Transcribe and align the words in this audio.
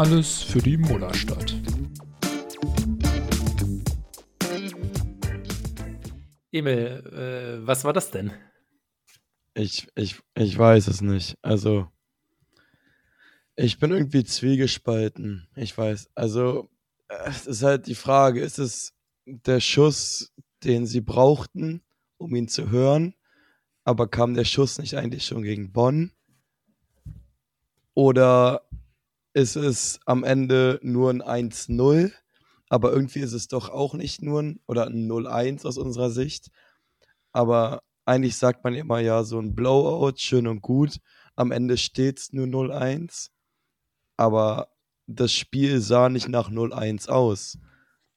Alles 0.00 0.40
für 0.42 0.60
die 0.62 0.78
Mullerstadt. 0.78 1.54
Emil, 6.50 7.04
äh, 7.12 7.66
was 7.66 7.84
war 7.84 7.92
das 7.92 8.10
denn? 8.10 8.32
Ich, 9.52 9.88
ich, 9.96 10.18
ich 10.34 10.56
weiß 10.56 10.88
es 10.88 11.02
nicht. 11.02 11.36
Also, 11.42 11.86
ich 13.56 13.78
bin 13.78 13.90
irgendwie 13.90 14.24
zwiegespalten. 14.24 15.48
Ich 15.54 15.76
weiß. 15.76 16.08
Also, 16.14 16.70
es 17.26 17.46
ist 17.46 17.62
halt 17.62 17.86
die 17.86 17.94
Frage, 17.94 18.40
ist 18.40 18.58
es 18.58 18.94
der 19.26 19.60
Schuss, 19.60 20.32
den 20.64 20.86
sie 20.86 21.02
brauchten, 21.02 21.82
um 22.16 22.34
ihn 22.34 22.48
zu 22.48 22.70
hören? 22.70 23.16
Aber 23.84 24.08
kam 24.08 24.32
der 24.32 24.46
Schuss 24.46 24.78
nicht 24.78 24.96
eigentlich 24.96 25.26
schon 25.26 25.42
gegen 25.42 25.72
Bonn? 25.72 26.12
Oder 27.92 28.62
ist 29.32 29.56
es 29.56 30.00
am 30.06 30.24
Ende 30.24 30.80
nur 30.82 31.10
ein 31.10 31.22
1-0? 31.22 32.12
Aber 32.68 32.92
irgendwie 32.92 33.20
ist 33.20 33.32
es 33.32 33.48
doch 33.48 33.68
auch 33.68 33.94
nicht 33.94 34.22
nur 34.22 34.42
ein 34.42 34.60
oder 34.66 34.86
ein 34.86 35.10
0-1 35.10 35.66
aus 35.66 35.76
unserer 35.76 36.10
Sicht. 36.10 36.50
Aber 37.32 37.82
eigentlich 38.04 38.36
sagt 38.36 38.64
man 38.64 38.74
immer 38.74 39.00
ja, 39.00 39.24
so 39.24 39.38
ein 39.38 39.54
Blowout, 39.54 40.14
schön 40.16 40.46
und 40.46 40.62
gut. 40.62 40.98
Am 41.36 41.52
Ende 41.52 41.76
steht 41.76 42.18
es 42.18 42.32
nur 42.32 42.46
0-1. 42.46 43.30
Aber 44.16 44.68
das 45.06 45.32
Spiel 45.32 45.80
sah 45.80 46.08
nicht 46.08 46.28
nach 46.28 46.50
0-1 46.50 47.08
aus, 47.08 47.58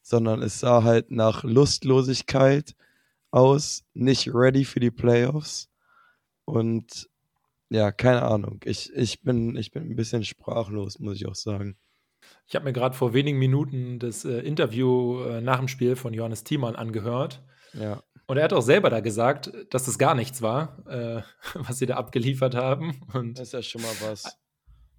sondern 0.02 0.42
es 0.42 0.60
sah 0.60 0.84
halt 0.84 1.12
nach 1.12 1.44
Lustlosigkeit 1.44 2.76
aus, 3.32 3.84
nicht 3.94 4.34
ready 4.34 4.66
für 4.66 4.80
die 4.80 4.92
Playoffs. 4.92 5.70
Und 6.46 7.10
ja, 7.74 7.92
keine 7.92 8.22
Ahnung. 8.22 8.60
Ich, 8.66 8.94
ich, 8.94 9.24
bin, 9.24 9.56
ich 9.56 9.72
bin 9.72 9.90
ein 9.90 9.96
bisschen 9.96 10.24
sprachlos, 10.24 11.00
muss 11.00 11.16
ich 11.16 11.26
auch 11.26 11.34
sagen. 11.34 11.76
Ich 12.46 12.54
habe 12.56 12.66
mir 12.66 12.74
gerade 12.74 12.96
vor 12.96 13.16
wenigen 13.16 13.40
Minuten 13.40 13.98
das 13.98 14.26
äh, 14.26 14.40
Interview 14.42 15.24
äh, 15.24 15.42
nach 15.42 15.58
dem 15.58 15.68
Spiel 15.68 15.96
von 15.96 16.14
Johannes 16.14 16.44
Thiemann 16.44 16.76
angehört. 16.76 17.42
Ja. 17.74 18.04
Und 18.28 18.38
er 18.38 18.44
hat 18.44 18.54
auch 18.54 18.62
selber 18.62 18.92
da 18.92 19.00
gesagt, 19.00 19.52
dass 19.72 19.86
das 19.86 19.98
gar 19.98 20.14
nichts 20.14 20.44
war, 20.44 20.86
äh, 20.88 21.24
was 21.56 21.80
sie 21.80 21.88
da 21.88 21.96
abgeliefert 21.96 22.54
haben. 22.54 23.02
Und, 23.12 23.40
das 23.40 23.48
ist 23.48 23.54
ja 23.54 23.64
schon 23.64 23.82
mal 23.82 23.96
was. 24.08 24.38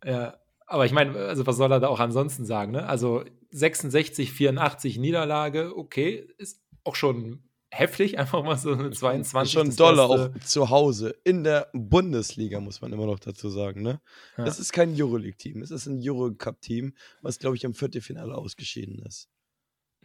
Ja, 0.04 0.36
aber 0.66 0.84
ich 0.84 0.92
meine, 0.92 1.16
also 1.16 1.46
was 1.46 1.56
soll 1.56 1.70
er 1.70 1.78
da 1.78 1.86
auch 1.86 2.00
ansonsten 2.00 2.44
sagen? 2.44 2.72
Ne? 2.72 2.88
Also 2.88 3.22
66, 3.52 4.32
84 4.32 4.98
Niederlage, 4.98 5.76
okay, 5.76 6.26
ist 6.38 6.60
auch 6.82 6.96
schon 6.96 7.44
heftig, 7.74 8.18
einfach 8.18 8.42
mal 8.42 8.56
so 8.56 8.72
eine 8.72 8.90
22. 8.90 9.52
Schon 9.52 9.76
doller 9.76 10.08
auch 10.08 10.30
zu 10.44 10.70
Hause. 10.70 11.14
In 11.24 11.44
der 11.44 11.68
Bundesliga, 11.72 12.60
muss 12.60 12.80
man 12.80 12.92
immer 12.92 13.06
noch 13.06 13.18
dazu 13.18 13.48
sagen. 13.48 13.82
Ne? 13.82 14.00
Ja. 14.38 14.46
Es 14.46 14.58
ist 14.58 14.72
kein 14.72 14.94
Euroleague-Team, 15.00 15.62
es 15.62 15.70
ist 15.70 15.86
ein 15.86 16.00
Eurocup-Team, 16.02 16.94
was, 17.22 17.38
glaube 17.38 17.56
ich, 17.56 17.64
im 17.64 17.74
Viertelfinale 17.74 18.34
ausgeschieden 18.34 19.00
ist. 19.04 19.28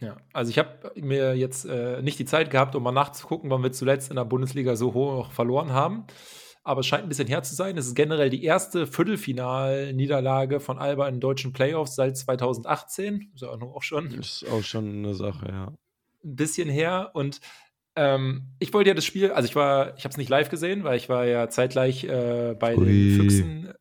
Ja, 0.00 0.16
also 0.32 0.50
ich 0.50 0.58
habe 0.58 0.92
mir 0.96 1.36
jetzt 1.36 1.66
äh, 1.66 2.00
nicht 2.00 2.18
die 2.18 2.24
Zeit 2.24 2.50
gehabt, 2.50 2.74
um 2.74 2.82
mal 2.82 2.90
nachzugucken, 2.90 3.50
wann 3.50 3.62
wir 3.62 3.72
zuletzt 3.72 4.08
in 4.08 4.16
der 4.16 4.24
Bundesliga 4.24 4.74
so 4.74 4.94
hoch 4.94 5.30
verloren 5.30 5.72
haben. 5.72 6.06
Aber 6.62 6.80
es 6.80 6.86
scheint 6.86 7.02
ein 7.02 7.08
bisschen 7.08 7.28
her 7.28 7.42
zu 7.42 7.54
sein. 7.54 7.76
Es 7.76 7.86
ist 7.86 7.94
generell 7.94 8.30
die 8.30 8.44
erste 8.44 8.86
Viertelfinal-Niederlage 8.86 10.60
von 10.60 10.78
Alba 10.78 11.08
in 11.08 11.20
deutschen 11.20 11.52
Playoffs 11.52 11.96
seit 11.96 12.16
2018. 12.16 13.30
Ist 13.34 13.42
ja 13.42 13.48
auch 13.48 13.82
schon. 13.82 14.10
Ist 14.12 14.46
auch 14.50 14.62
schon 14.62 14.88
eine 14.88 15.14
Sache, 15.14 15.48
ja 15.48 15.72
ein 16.24 16.36
bisschen 16.36 16.68
her 16.68 17.10
und 17.14 17.40
ähm, 17.96 18.46
ich 18.58 18.72
wollte 18.72 18.88
ja 18.88 18.94
das 18.94 19.04
Spiel, 19.04 19.32
also 19.32 19.48
ich 19.48 19.56
war, 19.56 19.96
ich 19.96 20.04
habe 20.04 20.10
es 20.10 20.16
nicht 20.16 20.28
live 20.28 20.48
gesehen, 20.48 20.84
weil 20.84 20.96
ich 20.96 21.08
war 21.08 21.26
ja 21.26 21.48
zeitgleich 21.48 22.04
äh, 22.04 22.54
bei 22.58 22.76
Ui. 22.76 22.86
den 22.86 23.16
Füchsen 23.16 23.74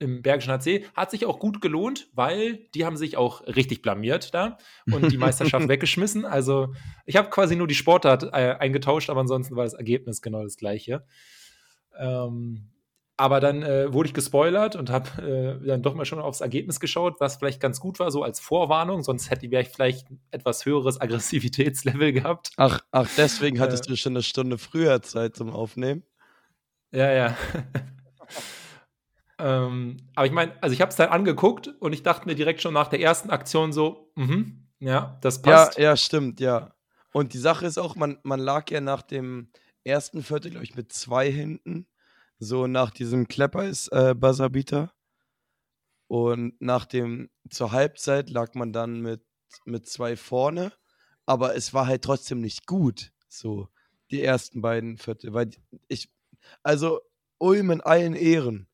im 0.00 0.22
Bergischen 0.22 0.52
HC. 0.52 0.84
Hat 0.94 1.10
sich 1.10 1.24
auch 1.24 1.38
gut 1.38 1.60
gelohnt, 1.60 2.08
weil 2.12 2.66
die 2.74 2.84
haben 2.84 2.96
sich 2.96 3.16
auch 3.16 3.46
richtig 3.46 3.80
blamiert 3.80 4.34
da 4.34 4.58
und 4.90 5.10
die 5.10 5.18
Meisterschaft 5.18 5.68
weggeschmissen. 5.68 6.24
Also 6.24 6.74
ich 7.06 7.16
habe 7.16 7.30
quasi 7.30 7.56
nur 7.56 7.66
die 7.68 7.74
Sportart 7.74 8.24
äh, 8.24 8.56
eingetauscht, 8.58 9.08
aber 9.08 9.20
ansonsten 9.20 9.56
war 9.56 9.64
das 9.64 9.74
Ergebnis 9.74 10.20
genau 10.20 10.42
das 10.42 10.56
gleiche. 10.56 11.06
Ähm, 11.96 12.70
aber 13.16 13.38
dann 13.40 13.62
äh, 13.62 13.92
wurde 13.92 14.08
ich 14.08 14.14
gespoilert 14.14 14.74
und 14.74 14.90
habe 14.90 15.60
äh, 15.62 15.66
dann 15.66 15.82
doch 15.82 15.94
mal 15.94 16.04
schon 16.04 16.18
aufs 16.18 16.40
Ergebnis 16.40 16.80
geschaut, 16.80 17.20
was 17.20 17.36
vielleicht 17.36 17.60
ganz 17.60 17.78
gut 17.78 18.00
war, 18.00 18.10
so 18.10 18.22
als 18.24 18.40
Vorwarnung. 18.40 19.02
Sonst 19.04 19.30
hätte 19.30 19.46
ich 19.46 19.68
vielleicht 19.68 20.10
ein 20.10 20.20
etwas 20.32 20.66
höheres 20.66 21.00
Aggressivitätslevel 21.00 22.12
gehabt. 22.12 22.50
Ach, 22.56 22.80
ach 22.90 23.08
deswegen 23.16 23.60
hattest 23.60 23.86
äh, 23.86 23.90
du 23.90 23.96
schon 23.96 24.14
eine 24.14 24.22
Stunde 24.22 24.58
früher 24.58 25.00
Zeit 25.02 25.36
zum 25.36 25.50
Aufnehmen? 25.50 26.02
Ja, 26.90 27.12
ja. 27.12 27.36
ähm, 29.38 29.96
aber 30.16 30.26
ich 30.26 30.32
meine, 30.32 30.52
also 30.60 30.74
ich 30.74 30.80
habe 30.80 30.90
es 30.90 30.96
dann 30.96 31.10
angeguckt 31.10 31.68
und 31.80 31.92
ich 31.92 32.02
dachte 32.02 32.26
mir 32.26 32.34
direkt 32.34 32.62
schon 32.62 32.74
nach 32.74 32.88
der 32.88 33.00
ersten 33.00 33.30
Aktion 33.30 33.72
so, 33.72 34.10
mhm, 34.16 34.66
ja, 34.80 35.18
das 35.20 35.40
passt. 35.40 35.78
Ja, 35.78 35.84
ja, 35.84 35.96
stimmt, 35.96 36.40
ja. 36.40 36.74
Und 37.12 37.32
die 37.32 37.38
Sache 37.38 37.64
ist 37.64 37.78
auch, 37.78 37.94
man, 37.94 38.18
man 38.24 38.40
lag 38.40 38.68
ja 38.72 38.80
nach 38.80 39.02
dem 39.02 39.50
ersten 39.84 40.22
Viertel, 40.24 40.50
glaube 40.50 40.64
ich, 40.64 40.74
mit 40.74 40.92
zwei 40.92 41.30
hinten 41.30 41.86
so 42.44 42.66
nach 42.66 42.90
diesem 42.90 43.28
Klepper 43.28 43.64
ist 43.64 43.88
äh, 43.88 44.14
Buzzerbeater. 44.14 44.92
Und 46.06 46.60
nach 46.60 46.84
dem, 46.84 47.30
zur 47.50 47.72
Halbzeit 47.72 48.30
lag 48.30 48.54
man 48.54 48.72
dann 48.72 49.00
mit, 49.00 49.24
mit 49.64 49.88
zwei 49.88 50.16
vorne, 50.16 50.72
aber 51.26 51.56
es 51.56 51.72
war 51.74 51.86
halt 51.86 52.02
trotzdem 52.02 52.40
nicht 52.40 52.66
gut, 52.66 53.12
so 53.28 53.68
die 54.10 54.22
ersten 54.22 54.60
beiden 54.60 54.98
Viertel, 54.98 55.32
weil 55.32 55.50
ich, 55.88 56.12
also 56.62 57.00
Ulm 57.38 57.70
in 57.70 57.80
allen 57.80 58.14
Ehren, 58.14 58.68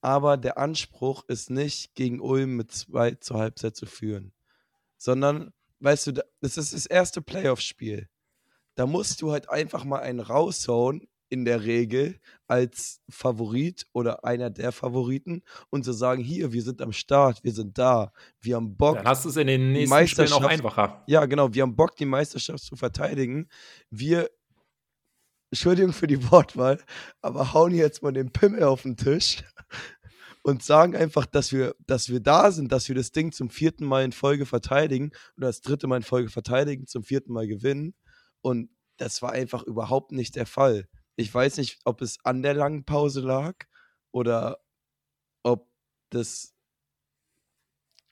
aber 0.00 0.36
der 0.36 0.58
Anspruch 0.58 1.24
ist 1.28 1.50
nicht, 1.50 1.94
gegen 1.94 2.20
Ulm 2.20 2.56
mit 2.56 2.72
zwei 2.72 3.12
zur 3.12 3.38
Halbzeit 3.38 3.76
zu 3.76 3.86
führen, 3.86 4.34
sondern, 4.96 5.52
weißt 5.80 6.08
du, 6.08 6.12
das 6.40 6.58
ist 6.58 6.74
das 6.74 6.86
erste 6.86 7.22
Playoff-Spiel. 7.22 8.08
Da 8.74 8.86
musst 8.86 9.22
du 9.22 9.32
halt 9.32 9.48
einfach 9.48 9.84
mal 9.84 10.00
einen 10.00 10.20
raushauen 10.20 11.08
in 11.28 11.44
der 11.44 11.64
Regel 11.64 12.20
als 12.46 13.00
Favorit 13.08 13.86
oder 13.92 14.24
einer 14.24 14.50
der 14.50 14.72
Favoriten 14.72 15.42
und 15.70 15.84
zu 15.84 15.92
sagen, 15.92 16.22
hier, 16.22 16.52
wir 16.52 16.62
sind 16.62 16.80
am 16.80 16.92
Start, 16.92 17.42
wir 17.42 17.52
sind 17.52 17.76
da, 17.78 18.12
wir 18.40 18.56
haben 18.56 18.76
Bock. 18.76 18.96
Dann 18.96 19.06
hast 19.06 19.24
du 19.24 19.30
es 19.30 19.36
in 19.36 19.46
den 19.46 19.72
nächsten 19.72 20.06
Spielen 20.06 20.32
auch 20.32 20.44
einfacher. 20.44 21.02
Ja, 21.06 21.26
genau, 21.26 21.52
wir 21.52 21.62
haben 21.62 21.74
Bock, 21.74 21.96
die 21.96 22.04
Meisterschaft 22.04 22.60
zu 22.60 22.76
verteidigen. 22.76 23.48
Wir, 23.90 24.30
Entschuldigung 25.50 25.92
für 25.92 26.06
die 26.06 26.30
Wortwahl, 26.30 26.78
aber 27.20 27.52
hauen 27.52 27.74
jetzt 27.74 28.02
mal 28.02 28.12
den 28.12 28.30
Pimmel 28.30 28.62
auf 28.62 28.82
den 28.82 28.96
Tisch 28.96 29.42
und 30.42 30.62
sagen 30.62 30.94
einfach, 30.94 31.26
dass 31.26 31.52
wir, 31.52 31.74
dass 31.86 32.08
wir 32.08 32.20
da 32.20 32.52
sind, 32.52 32.70
dass 32.70 32.88
wir 32.88 32.94
das 32.94 33.10
Ding 33.10 33.32
zum 33.32 33.50
vierten 33.50 33.84
Mal 33.84 34.04
in 34.04 34.12
Folge 34.12 34.46
verteidigen 34.46 35.10
oder 35.36 35.48
das 35.48 35.60
dritte 35.60 35.88
Mal 35.88 35.96
in 35.96 36.02
Folge 36.02 36.30
verteidigen, 36.30 36.86
zum 36.86 37.02
vierten 37.02 37.32
Mal 37.32 37.48
gewinnen. 37.48 37.94
Und 38.42 38.70
das 38.96 39.22
war 39.22 39.32
einfach 39.32 39.62
überhaupt 39.64 40.12
nicht 40.12 40.36
der 40.36 40.46
Fall. 40.46 40.86
Ich 41.16 41.34
weiß 41.34 41.56
nicht, 41.56 41.78
ob 41.84 42.02
es 42.02 42.18
an 42.24 42.42
der 42.42 42.54
langen 42.54 42.84
Pause 42.84 43.20
lag 43.20 43.54
oder 44.12 44.58
ob 45.42 45.68
das 46.10 46.54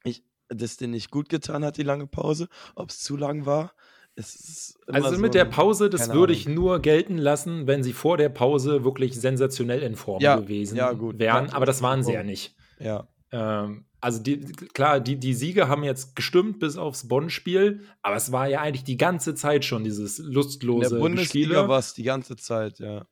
ich, 0.05 0.25
das 0.49 0.77
dir 0.77 0.89
nicht 0.89 1.11
gut 1.11 1.29
getan 1.29 1.65
hat, 1.65 1.77
die 1.77 1.83
lange 1.83 2.07
Pause, 2.07 2.49
ob 2.75 2.91
es 2.91 3.01
zu 3.01 3.17
lang 3.17 3.47
war. 3.47 3.75
also 4.87 5.19
mit 5.19 5.33
so 5.33 5.39
der 5.39 5.45
Pause, 5.45 5.91
das 5.91 6.13
würde 6.13 6.33
ich 6.33 6.49
nur 6.49 6.81
gelten 6.81 7.19
lassen, 7.19 7.67
wenn 7.67 7.83
sie 7.83 7.93
vor 7.93 8.17
der 8.17 8.29
Pause 8.29 8.85
wirklich 8.85 9.21
sensationell 9.21 9.83
in 9.83 9.97
Form 9.97 10.23
ja, 10.23 10.37
gewesen 10.37 10.77
ja, 10.77 10.93
gut. 10.93 11.19
wären. 11.19 11.51
Aber 11.51 11.67
das 11.67 11.83
waren 11.83 12.03
sie 12.03 12.13
ja 12.13 12.23
nicht. 12.23 12.55
Ja. 12.79 13.09
Ähm, 13.35 13.87
also 14.01 14.23
die, 14.23 14.41
klar, 14.75 15.01
die, 15.01 15.17
die 15.17 15.35
Siege 15.35 15.69
haben 15.69 15.83
jetzt 15.83 16.15
gestimmt 16.15 16.61
bis 16.61 16.77
aufs 16.77 17.09
Bonn-Spiel, 17.09 17.81
aber 18.03 18.17
es 18.17 18.31
war 18.31 18.49
ja 18.49 18.61
eigentlich 18.61 18.85
die 18.85 18.97
ganze 18.97 19.35
Zeit 19.35 19.65
schon 19.65 19.83
dieses 19.83 20.19
lustlose 20.19 20.87
In 20.87 20.93
der 20.93 20.99
Bundesliga 21.01 21.69
war 21.69 21.79
es 21.79 21.95
die 21.95 22.05
ganze 22.05 22.37
Zeit, 22.37 22.79
ja. 22.79 23.07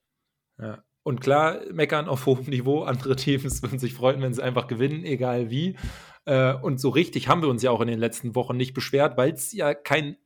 ja. 0.61 0.85
Und 1.03 1.21
klar, 1.21 1.61
meckern 1.73 2.09
auf 2.09 2.27
hohem 2.27 2.45
Niveau. 2.45 2.85
Andere 2.85 3.17
Teams 3.17 3.63
würden 3.63 3.81
sich 3.81 3.95
freuen, 3.95 4.23
wenn 4.23 4.33
sie 4.33 4.43
einfach 4.43 4.69
gewinnen, 4.69 5.05
egal 5.05 5.51
wie. 5.51 5.77
Äh, 6.25 6.55
und 6.55 6.79
so 6.81 6.91
richtig 6.91 7.27
haben 7.27 7.43
wir 7.43 7.49
uns 7.49 7.63
ja 7.63 7.73
auch 7.73 7.81
in 7.81 7.89
den 7.89 7.99
letzten 7.99 8.37
Wochen 8.37 8.57
nicht 8.57 8.75
beschwert, 8.75 9.17
weil 9.17 9.33
es 9.33 9.53
ja 9.53 9.75
kein 9.75 10.17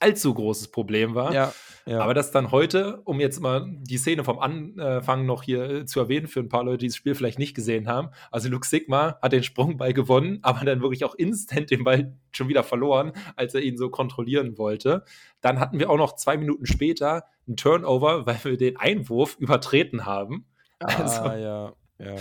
allzu 0.00 0.34
großes 0.34 0.68
Problem 0.68 1.14
war. 1.14 1.32
Ja, 1.32 1.52
ja. 1.86 2.00
Aber 2.00 2.14
das 2.14 2.30
dann 2.30 2.50
heute, 2.50 3.02
um 3.04 3.20
jetzt 3.20 3.40
mal 3.40 3.66
die 3.82 3.98
Szene 3.98 4.24
vom 4.24 4.38
Anfang 4.38 5.26
noch 5.26 5.42
hier 5.42 5.70
äh, 5.70 5.86
zu 5.86 6.00
erwähnen, 6.00 6.28
für 6.28 6.40
ein 6.40 6.48
paar 6.48 6.64
Leute, 6.64 6.78
die 6.78 6.86
das 6.86 6.96
Spiel 6.96 7.14
vielleicht 7.14 7.38
nicht 7.38 7.54
gesehen 7.54 7.88
haben. 7.88 8.08
Also 8.30 8.48
Luke 8.48 8.66
Sigma 8.66 9.18
hat 9.20 9.32
den 9.32 9.42
Sprungball 9.42 9.92
gewonnen, 9.92 10.38
aber 10.42 10.64
dann 10.64 10.80
wirklich 10.80 11.04
auch 11.04 11.14
instant 11.14 11.70
den 11.70 11.84
Ball 11.84 12.16
schon 12.32 12.48
wieder 12.48 12.62
verloren, 12.62 13.12
als 13.36 13.54
er 13.54 13.60
ihn 13.60 13.76
so 13.76 13.90
kontrollieren 13.90 14.56
wollte. 14.56 15.04
Dann 15.42 15.60
hatten 15.60 15.78
wir 15.78 15.90
auch 15.90 15.98
noch 15.98 16.16
zwei 16.16 16.38
Minuten 16.38 16.64
später 16.64 17.24
einen 17.46 17.56
Turnover, 17.56 18.26
weil 18.26 18.38
wir 18.44 18.56
den 18.56 18.78
Einwurf 18.78 19.36
übertreten 19.38 20.06
haben. 20.06 20.46
Ah, 20.80 21.02
also, 21.02 21.24
ja, 21.24 21.72
ja. 21.98 22.14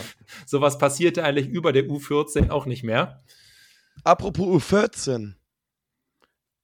Sowas 0.46 0.78
passierte 0.78 1.24
eigentlich 1.24 1.48
über 1.48 1.72
der 1.72 1.86
U14 1.86 2.50
auch 2.50 2.66
nicht 2.66 2.84
mehr. 2.84 3.24
Apropos 4.04 4.46
U14. 4.46 5.36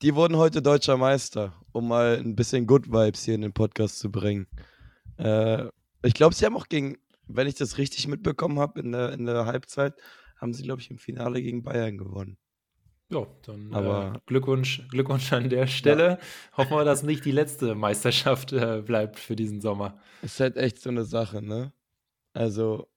Die 0.02 0.16
wurden 0.16 0.38
heute 0.38 0.62
deutscher 0.62 0.96
Meister, 0.96 1.54
um 1.74 1.90
mal 1.90 2.18
ein 2.18 2.36
bisschen 2.36 2.66
Good 2.66 2.88
Vibes 2.90 3.26
hier 3.26 3.36
in 3.36 3.42
den 3.42 3.52
Podcast 3.54 4.00
zu 4.00 4.10
bringen. 4.10 4.48
Äh, 5.18 5.66
ich 6.04 6.14
glaube, 6.14 6.34
sie 6.34 6.46
haben 6.46 6.56
auch 6.56 6.68
gegen, 6.70 6.98
wenn 7.28 7.48
ich 7.48 7.56
das 7.56 7.78
richtig 7.78 8.08
mitbekommen 8.08 8.60
habe 8.60 8.80
in 8.80 8.94
der, 8.94 9.12
in 9.12 9.26
der 9.26 9.46
Halbzeit, 9.46 9.96
haben 10.38 10.54
sie, 10.54 10.64
glaube 10.64 10.82
ich, 10.82 10.90
im 10.90 11.00
Finale 11.00 11.42
gegen 11.42 11.64
Bayern 11.64 11.98
gewonnen. 11.98 12.38
Ja, 13.10 13.28
dann 13.46 13.74
Aber- 13.74 14.14
äh, 14.16 14.20
Glückwunsch, 14.26 14.88
Glückwunsch 14.90 15.34
an 15.34 15.50
der 15.50 15.68
Stelle. 15.68 16.18
Hoffen 16.56 16.78
wir, 16.78 16.86
dass 16.86 17.04
nicht 17.04 17.26
die 17.26 17.32
letzte 17.32 17.76
Meisterschaft 17.76 18.54
äh, 18.54 18.82
bleibt 18.82 19.20
für 19.20 19.36
diesen 19.36 19.60
Sommer. 19.60 20.00
Ist 20.22 20.40
halt 20.40 20.56
echt 20.56 20.80
so 20.80 20.90
eine 20.90 21.04
Sache, 21.04 21.42
ne? 21.42 21.74
Also, 22.32 22.88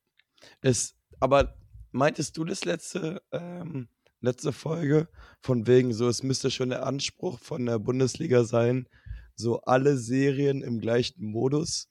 ist, 0.61 0.97
aber 1.19 1.57
meintest 1.91 2.37
du 2.37 2.45
das 2.45 2.65
letzte, 2.65 3.23
ähm, 3.33 3.89
letzte 4.23 4.53
Folge? 4.53 5.09
Von 5.41 5.67
wegen 5.67 5.93
so, 5.93 6.09
es 6.09 6.23
müsste 6.23 6.51
schon 6.51 6.71
der 6.71 6.87
Anspruch 6.87 7.39
von 7.39 7.67
der 7.67 7.79
Bundesliga 7.79 8.45
sein, 8.45 8.87
so 9.35 9.61
alle 9.63 9.97
Serien 9.97 10.63
im 10.63 10.81
gleichen 10.81 11.25
Modus 11.25 11.89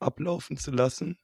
ablaufen 0.00 0.56
zu 0.56 0.70
lassen? 0.70 1.16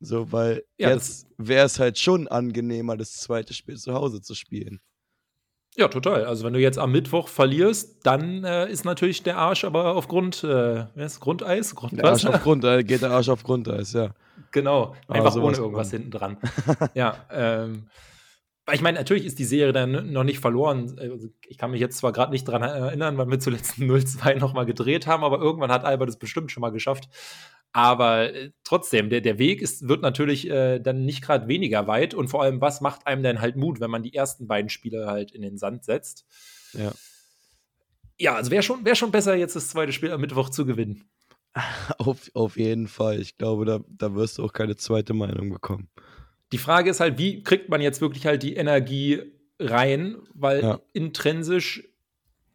So, 0.00 0.30
weil 0.32 0.64
Ja, 0.78 0.90
jetzt 0.90 1.26
wäre 1.38 1.66
es 1.66 1.78
halt 1.78 1.98
schon 1.98 2.28
angenehmer, 2.28 2.96
das 2.96 3.14
zweite 3.14 3.52
Spiel 3.54 3.76
zu 3.76 3.94
Hause 3.94 4.20
zu 4.20 4.34
spielen. 4.34 4.80
Ja, 5.76 5.86
total. 5.88 6.24
Also 6.24 6.44
wenn 6.44 6.52
du 6.54 6.60
jetzt 6.60 6.78
am 6.78 6.90
Mittwoch 6.92 7.28
verlierst, 7.28 8.04
dann 8.04 8.42
äh, 8.44 8.68
ist 8.70 8.84
natürlich 8.84 9.22
der 9.22 9.38
Arsch 9.38 9.64
aber 9.64 9.94
auf 9.94 10.08
Grund, 10.08 10.42
äh, 10.42 10.86
wer 10.94 11.06
ist 11.06 11.20
Grundeis? 11.20 11.74
Der 11.92 12.04
Arsch 12.04 12.26
auf 12.26 12.42
Grundeis, 12.42 12.84
geht 12.84 13.02
der 13.02 13.10
Arsch 13.12 13.28
auf 13.28 13.44
Grundeis, 13.44 13.92
ja. 13.92 14.12
Genau, 14.50 14.96
Ah, 15.08 15.14
einfach 15.14 15.32
sowas 15.32 15.56
ohne 15.58 15.66
irgendwas 15.66 15.90
von. 15.90 15.98
hinten 15.98 16.10
dran. 16.10 16.36
ja, 16.94 17.26
ähm, 17.30 17.86
ich 18.74 18.80
meine, 18.80 18.98
natürlich 18.98 19.24
ist 19.24 19.38
die 19.38 19.44
Serie 19.44 19.72
dann 19.72 20.12
noch 20.12 20.24
nicht 20.24 20.40
verloren. 20.40 20.96
Also 20.98 21.28
ich 21.46 21.58
kann 21.58 21.70
mich 21.70 21.80
jetzt 21.80 21.98
zwar 21.98 22.12
gerade 22.12 22.32
nicht 22.32 22.44
dran 22.44 22.62
erinnern, 22.62 23.16
wann 23.16 23.30
wir 23.30 23.38
zuletzt 23.40 23.74
0-2 23.78 24.38
nochmal 24.38 24.66
gedreht 24.66 25.06
haben, 25.06 25.24
aber 25.24 25.38
irgendwann 25.38 25.72
hat 25.72 25.84
Albert 25.84 26.08
es 26.08 26.18
bestimmt 26.18 26.50
schon 26.50 26.60
mal 26.60 26.70
geschafft. 26.70 27.08
Aber 27.72 28.34
äh, 28.34 28.50
trotzdem, 28.64 29.10
der, 29.10 29.20
der 29.20 29.38
Weg 29.38 29.62
ist, 29.62 29.88
wird 29.88 30.02
natürlich 30.02 30.48
äh, 30.48 30.80
dann 30.80 31.04
nicht 31.04 31.22
gerade 31.22 31.48
weniger 31.48 31.86
weit. 31.86 32.14
Und 32.14 32.28
vor 32.28 32.42
allem, 32.42 32.60
was 32.60 32.80
macht 32.80 33.06
einem 33.06 33.22
denn 33.22 33.40
halt 33.40 33.56
Mut, 33.56 33.80
wenn 33.80 33.90
man 33.90 34.02
die 34.02 34.14
ersten 34.14 34.46
beiden 34.46 34.70
Spiele 34.70 35.06
halt 35.06 35.32
in 35.32 35.42
den 35.42 35.58
Sand 35.58 35.84
setzt? 35.84 36.26
Ja. 36.72 36.92
Ja, 38.20 38.34
also 38.34 38.50
wäre 38.50 38.62
schon, 38.62 38.84
wär 38.84 38.96
schon 38.96 39.12
besser, 39.12 39.36
jetzt 39.36 39.54
das 39.54 39.68
zweite 39.68 39.92
Spiel 39.92 40.10
am 40.10 40.20
Mittwoch 40.20 40.50
zu 40.50 40.66
gewinnen. 40.66 41.08
Auf, 41.98 42.30
auf 42.34 42.56
jeden 42.56 42.88
Fall. 42.88 43.20
Ich 43.20 43.38
glaube, 43.38 43.64
da, 43.64 43.80
da 43.88 44.14
wirst 44.14 44.38
du 44.38 44.44
auch 44.44 44.52
keine 44.52 44.76
zweite 44.76 45.14
Meinung 45.14 45.50
bekommen. 45.50 45.88
Die 46.52 46.58
Frage 46.58 46.90
ist 46.90 47.00
halt, 47.00 47.18
wie 47.18 47.42
kriegt 47.42 47.68
man 47.68 47.80
jetzt 47.80 48.00
wirklich 48.00 48.26
halt 48.26 48.42
die 48.42 48.54
Energie 48.56 49.22
rein? 49.58 50.16
Weil 50.34 50.62
Ja. 50.62 50.80
intrinsisch 50.92 51.84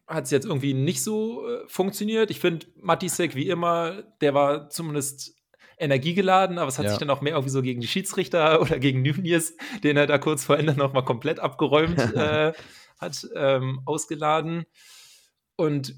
hat 0.06 0.24
es 0.24 0.30
jetzt 0.30 0.44
irgendwie 0.46 0.74
nicht 0.74 1.02
so 1.02 1.48
äh, 1.48 1.62
funktioniert. 1.66 2.30
Ich 2.30 2.40
finde, 2.40 2.66
Matisek 2.76 3.34
wie 3.34 3.48
immer, 3.48 4.02
der 4.20 4.34
war 4.34 4.68
zumindest 4.68 5.34
energiegeladen, 5.78 6.58
aber 6.58 6.68
es 6.68 6.78
hat 6.78 6.84
Ja. 6.84 6.90
sich 6.90 6.98
dann 6.98 7.10
auch 7.10 7.20
mehr 7.20 7.32
irgendwie 7.32 7.50
so 7.50 7.62
gegen 7.62 7.80
die 7.80 7.88
Schiedsrichter 7.88 8.60
oder 8.60 8.78
gegen 8.78 9.02
Nunez, 9.02 9.54
den 9.82 9.96
er 9.96 10.06
da 10.06 10.18
kurz 10.18 10.44
vor 10.44 10.58
Ende 10.58 10.74
noch 10.74 10.92
mal 10.92 11.02
komplett 11.02 11.40
abgeräumt 11.40 11.98
äh, 12.14 12.52
hat, 12.98 13.28
ähm, 13.34 13.80
ausgeladen. 13.84 14.64
Und 15.56 15.94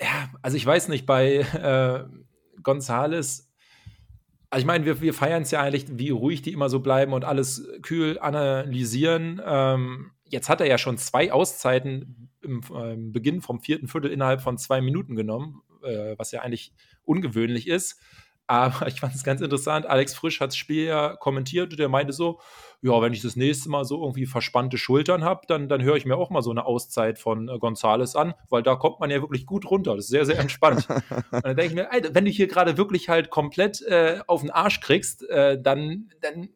ja, 0.00 0.30
also 0.42 0.56
ich 0.56 0.64
weiß 0.66 0.88
nicht, 0.88 1.06
bei 1.06 1.36
äh, 1.38 2.04
Gonzales, 2.62 3.49
also 4.50 4.62
ich 4.62 4.66
meine, 4.66 4.84
wir, 4.84 5.00
wir 5.00 5.14
feiern 5.14 5.42
es 5.42 5.52
ja 5.52 5.62
eigentlich, 5.62 5.86
wie 5.90 6.10
ruhig 6.10 6.42
die 6.42 6.52
immer 6.52 6.68
so 6.68 6.80
bleiben 6.80 7.12
und 7.12 7.24
alles 7.24 7.68
kühl 7.82 8.18
analysieren. 8.18 9.40
Ähm, 9.44 10.10
jetzt 10.28 10.48
hat 10.48 10.60
er 10.60 10.66
ja 10.66 10.76
schon 10.76 10.98
zwei 10.98 11.32
Auszeiten 11.32 12.28
im 12.42 12.60
ähm, 12.74 13.12
Beginn 13.12 13.42
vom 13.42 13.60
vierten 13.60 13.86
Viertel 13.86 14.10
innerhalb 14.10 14.42
von 14.42 14.58
zwei 14.58 14.80
Minuten 14.80 15.14
genommen, 15.14 15.62
äh, 15.84 16.14
was 16.18 16.32
ja 16.32 16.40
eigentlich 16.40 16.72
ungewöhnlich 17.04 17.68
ist. 17.68 18.00
Aber 18.50 18.88
ich 18.88 18.98
fand 18.98 19.14
es 19.14 19.22
ganz 19.22 19.40
interessant. 19.40 19.86
Alex 19.86 20.14
Frisch 20.14 20.40
hat 20.40 20.48
das 20.48 20.56
Spiel 20.56 20.86
ja 20.86 21.14
kommentiert 21.14 21.70
und 21.70 21.78
der 21.78 21.88
meinte 21.88 22.12
so: 22.12 22.40
Ja, 22.82 23.00
wenn 23.00 23.12
ich 23.12 23.22
das 23.22 23.36
nächste 23.36 23.70
Mal 23.70 23.84
so 23.84 24.02
irgendwie 24.02 24.26
verspannte 24.26 24.76
Schultern 24.76 25.22
habe, 25.22 25.42
dann, 25.46 25.68
dann 25.68 25.82
höre 25.82 25.94
ich 25.94 26.04
mir 26.04 26.16
auch 26.16 26.30
mal 26.30 26.42
so 26.42 26.50
eine 26.50 26.64
Auszeit 26.64 27.20
von 27.20 27.48
äh, 27.48 27.58
Gonzales 27.58 28.16
an, 28.16 28.34
weil 28.48 28.64
da 28.64 28.74
kommt 28.74 28.98
man 28.98 29.08
ja 29.08 29.20
wirklich 29.20 29.46
gut 29.46 29.70
runter. 29.70 29.94
Das 29.94 30.06
ist 30.06 30.10
sehr, 30.10 30.26
sehr 30.26 30.40
entspannt. 30.40 30.88
Und 31.30 31.44
dann 31.44 31.56
denke 31.56 31.66
ich 31.66 31.74
mir, 31.74 31.92
Alter, 31.92 32.12
wenn 32.14 32.24
du 32.24 32.30
hier 32.32 32.48
gerade 32.48 32.76
wirklich 32.76 33.08
halt 33.08 33.30
komplett 33.30 33.82
äh, 33.82 34.18
auf 34.26 34.40
den 34.40 34.50
Arsch 34.50 34.80
kriegst, 34.80 35.28
äh, 35.30 35.60
dann, 35.60 36.10
dann 36.20 36.48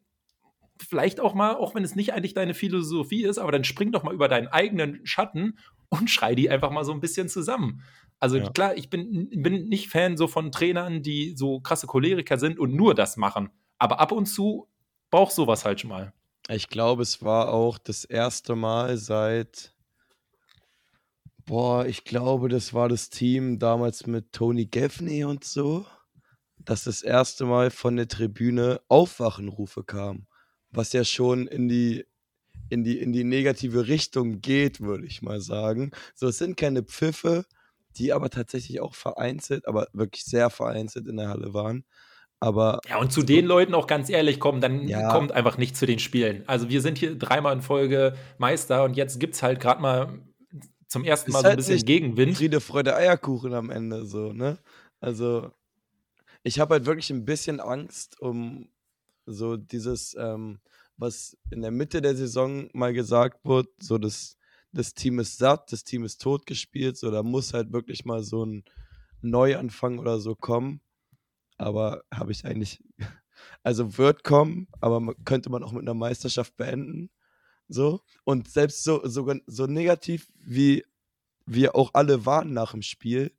vielleicht 0.88 1.20
auch 1.20 1.34
mal, 1.34 1.54
auch 1.54 1.76
wenn 1.76 1.84
es 1.84 1.94
nicht 1.94 2.12
eigentlich 2.12 2.34
deine 2.34 2.54
Philosophie 2.54 3.22
ist, 3.22 3.38
aber 3.38 3.52
dann 3.52 3.62
spring 3.62 3.92
doch 3.92 4.02
mal 4.02 4.12
über 4.12 4.26
deinen 4.26 4.48
eigenen 4.48 5.06
Schatten 5.06 5.58
und 5.88 6.10
schrei 6.10 6.34
die 6.34 6.50
einfach 6.50 6.70
mal 6.70 6.84
so 6.84 6.92
ein 6.92 7.00
bisschen 7.00 7.28
zusammen. 7.28 7.82
Also 8.20 8.38
Ja. 8.38 8.50
klar, 8.50 8.76
ich 8.76 8.90
bin, 8.90 9.28
bin 9.30 9.68
nicht 9.68 9.88
Fan 9.88 10.16
so 10.16 10.28
von 10.28 10.50
Trainern, 10.50 11.02
die 11.02 11.34
so 11.36 11.60
krasse 11.60 11.86
Choleriker 11.86 12.38
sind 12.38 12.58
und 12.58 12.74
nur 12.74 12.94
das 12.94 13.16
machen. 13.16 13.50
Aber 13.78 14.00
ab 14.00 14.12
und 14.12 14.26
zu 14.26 14.68
braucht 15.10 15.32
sowas 15.32 15.64
halt 15.64 15.80
schon 15.80 15.90
mal. 15.90 16.12
Ich 16.48 16.68
glaube, 16.68 17.02
es 17.02 17.22
war 17.22 17.52
auch 17.52 17.78
das 17.78 18.04
erste 18.04 18.54
Mal 18.54 18.96
seit. 18.96 19.74
Boah, 21.46 21.86
ich 21.86 22.04
glaube, 22.04 22.48
das 22.48 22.72
war 22.72 22.88
das 22.88 23.10
Team 23.10 23.58
damals 23.58 24.06
mit 24.06 24.32
Tony 24.32 24.66
Gaffney 24.66 25.24
und 25.24 25.44
so, 25.44 25.86
dass 26.58 26.84
das 26.84 27.02
erste 27.02 27.44
Mal 27.44 27.70
von 27.70 27.96
der 27.96 28.08
Tribüne 28.08 28.80
Aufwachenrufe 28.88 29.84
kam. 29.84 30.26
Was 30.70 30.92
ja 30.92 31.04
schon 31.04 31.46
in 31.46 31.68
die, 31.68 32.06
in 32.70 32.82
die, 32.82 32.98
in 32.98 33.12
die 33.12 33.24
negative 33.24 33.88
Richtung 33.88 34.40
geht, 34.40 34.80
würde 34.80 35.06
ich 35.06 35.20
mal 35.22 35.40
sagen. 35.40 35.92
So, 36.14 36.28
es 36.28 36.38
sind 36.38 36.56
keine 36.56 36.82
Pfiffe, 36.82 37.44
die 37.94 38.12
aber 38.12 38.30
tatsächlich 38.30 38.80
auch 38.80 38.94
vereinzelt, 38.94 39.66
aber 39.66 39.88
wirklich 39.92 40.24
sehr 40.24 40.50
vereinzelt 40.50 41.06
in 41.08 41.16
der 41.16 41.28
Halle 41.28 41.54
waren. 41.54 41.84
Aber 42.40 42.80
Ja, 42.88 42.98
und 42.98 43.12
zu 43.12 43.22
den 43.22 43.46
Leuten 43.46 43.74
auch 43.74 43.86
ganz 43.86 44.10
ehrlich 44.10 44.38
kommen, 44.40 44.60
dann 44.60 44.86
Ja. 44.88 45.10
kommt 45.10 45.32
einfach 45.32 45.56
nicht 45.56 45.76
zu 45.76 45.86
den 45.86 45.98
Spielen. 45.98 46.44
Also 46.46 46.68
wir 46.68 46.80
sind 46.82 46.98
hier 46.98 47.16
dreimal 47.16 47.54
in 47.54 47.62
Folge 47.62 48.14
Meister 48.38 48.84
und 48.84 48.96
jetzt 48.96 49.18
gibt 49.20 49.34
es 49.34 49.42
halt 49.42 49.60
gerade 49.60 49.80
mal 49.80 50.18
zum 50.88 51.04
ersten 51.04 51.32
Mal 51.32 51.38
so 51.40 51.44
ein 51.46 51.48
halt 51.50 51.58
bisschen 51.58 51.84
Gegenwind. 51.84 52.36
Friede, 52.36 52.60
Freude, 52.60 52.94
Eierkuchen 52.94 53.54
am 53.54 53.70
Ende, 53.70 54.04
so, 54.06 54.32
ne? 54.32 54.58
Also, 55.00 55.50
ich 56.42 56.60
habe 56.60 56.74
halt 56.74 56.86
wirklich 56.86 57.10
ein 57.10 57.24
bisschen 57.24 57.60
Angst 57.60 58.20
um 58.20 58.68
so 59.26 59.56
dieses, 59.56 60.14
ähm, 60.18 60.60
was 60.96 61.36
in 61.50 61.62
der 61.62 61.70
Mitte 61.70 62.02
der 62.02 62.14
Saison 62.14 62.68
mal 62.72 62.92
gesagt 62.92 63.44
wird, 63.44 63.68
so 63.80 63.98
das, 63.98 64.36
das 64.74 64.94
Team 64.94 65.18
ist 65.18 65.38
satt, 65.38 65.72
das 65.72 65.84
Team 65.84 66.04
ist 66.04 66.20
totgespielt, 66.20 66.96
so 66.96 67.10
da 67.10 67.22
muss 67.22 67.54
halt 67.54 67.72
wirklich 67.72 68.04
mal 68.04 68.22
so 68.22 68.44
ein 68.44 68.64
Neuanfang 69.20 69.98
oder 69.98 70.18
so 70.18 70.34
kommen. 70.34 70.80
Aber 71.56 72.02
habe 72.12 72.32
ich 72.32 72.44
eigentlich, 72.44 72.82
also 73.62 73.96
wird 73.96 74.24
kommen, 74.24 74.68
aber 74.80 75.14
könnte 75.24 75.50
man 75.50 75.62
auch 75.62 75.72
mit 75.72 75.82
einer 75.82 75.94
Meisterschaft 75.94 76.56
beenden. 76.56 77.10
So. 77.68 78.00
Und 78.24 78.48
selbst 78.48 78.84
so, 78.84 79.06
so, 79.06 79.32
so 79.46 79.66
negativ 79.66 80.30
wie 80.34 80.84
wir 81.46 81.76
auch 81.76 81.90
alle 81.94 82.26
waren 82.26 82.52
nach 82.52 82.72
dem 82.72 82.82
Spiel, 82.82 83.32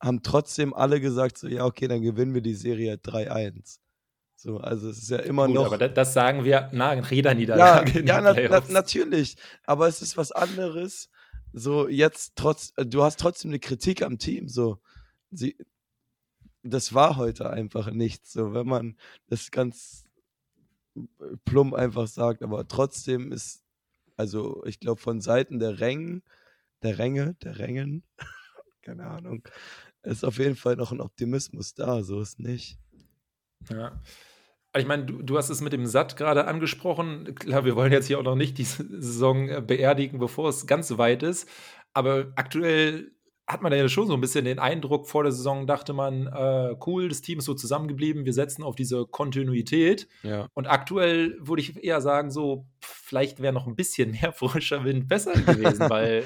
haben 0.00 0.22
trotzdem 0.22 0.74
alle 0.74 1.00
gesagt, 1.00 1.38
so, 1.38 1.48
ja, 1.48 1.64
okay, 1.64 1.88
dann 1.88 2.02
gewinnen 2.02 2.34
wir 2.34 2.42
die 2.42 2.54
Serie 2.54 2.96
3-1. 2.96 3.78
So, 4.36 4.58
also 4.58 4.90
es 4.90 4.98
ist 4.98 5.10
ja 5.10 5.18
immer 5.18 5.46
Gut, 5.46 5.54
noch. 5.54 5.72
aber 5.72 5.88
das, 5.88 6.12
sagen 6.12 6.44
wir 6.44 6.68
nach 6.72 7.10
jeder 7.10 7.30
Ja, 7.30 7.34
Niederlage 7.34 7.92
ja 7.92 8.20
den 8.20 8.24
na, 8.24 8.34
na, 8.34 8.62
natürlich. 8.68 9.36
Aber 9.64 9.88
es 9.88 10.02
ist 10.02 10.16
was 10.16 10.32
anderes. 10.32 11.08
So, 11.52 11.88
jetzt 11.88 12.32
trotz, 12.36 12.72
äh, 12.76 12.84
du 12.84 13.02
hast 13.02 13.20
trotzdem 13.20 13.52
eine 13.52 13.60
Kritik 13.60 14.02
am 14.02 14.18
Team. 14.18 14.48
So, 14.48 14.80
sie, 15.30 15.56
das 16.62 16.94
war 16.94 17.16
heute 17.16 17.50
einfach 17.50 17.90
nicht 17.90 18.26
so, 18.26 18.54
wenn 18.54 18.66
man 18.66 18.96
das 19.28 19.50
ganz 19.50 20.04
plump 21.44 21.74
einfach 21.74 22.08
sagt. 22.08 22.42
Aber 22.42 22.66
trotzdem 22.66 23.32
ist, 23.32 23.62
also 24.16 24.64
ich 24.66 24.80
glaube, 24.80 25.00
von 25.00 25.20
Seiten 25.20 25.58
der 25.58 25.80
Rängen, 25.80 26.22
der 26.82 26.98
Ränge, 26.98 27.34
der 27.42 27.58
Rängen, 27.58 28.02
keine 28.82 29.06
Ahnung, 29.06 29.46
ist 30.02 30.24
auf 30.24 30.38
jeden 30.38 30.56
Fall 30.56 30.76
noch 30.76 30.92
ein 30.92 31.00
Optimismus 31.00 31.74
da. 31.74 32.02
So 32.02 32.20
ist 32.20 32.40
nicht. 32.40 32.78
Ja. 33.70 34.00
Ich 34.76 34.86
meine, 34.86 35.04
du, 35.04 35.22
du 35.22 35.36
hast 35.38 35.50
es 35.50 35.60
mit 35.60 35.72
dem 35.72 35.86
Satt 35.86 36.16
gerade 36.16 36.46
angesprochen. 36.46 37.34
Klar, 37.36 37.64
wir 37.64 37.76
wollen 37.76 37.92
jetzt 37.92 38.08
hier 38.08 38.18
auch 38.18 38.24
noch 38.24 38.34
nicht 38.34 38.58
die 38.58 38.64
Saison 38.64 39.48
äh, 39.48 39.62
beerdigen, 39.64 40.18
bevor 40.18 40.48
es 40.48 40.66
ganz 40.66 40.88
so 40.88 40.98
weit 40.98 41.22
ist. 41.22 41.48
Aber 41.92 42.32
aktuell 42.34 43.12
hat 43.46 43.62
man 43.62 43.72
ja 43.72 43.88
schon 43.88 44.06
so 44.06 44.14
ein 44.14 44.20
bisschen 44.20 44.46
den 44.46 44.58
Eindruck, 44.58 45.06
vor 45.06 45.22
der 45.22 45.32
Saison 45.32 45.66
dachte 45.66 45.92
man, 45.92 46.26
äh, 46.26 46.76
cool, 46.86 47.08
das 47.08 47.20
Team 47.20 47.38
ist 47.38 47.44
so 47.44 47.54
zusammengeblieben, 47.54 48.24
wir 48.24 48.32
setzen 48.32 48.62
auf 48.62 48.74
diese 48.74 49.04
Kontinuität. 49.06 50.08
Ja. 50.22 50.48
Und 50.54 50.66
aktuell 50.66 51.36
würde 51.40 51.60
ich 51.60 51.82
eher 51.84 52.00
sagen, 52.00 52.30
so, 52.30 52.66
vielleicht 52.80 53.40
wäre 53.40 53.52
noch 53.52 53.66
ein 53.66 53.76
bisschen 53.76 54.12
mehr 54.12 54.32
frischer 54.36 54.84
Wind 54.84 55.08
besser 55.08 55.34
gewesen, 55.34 55.90
weil 55.90 56.24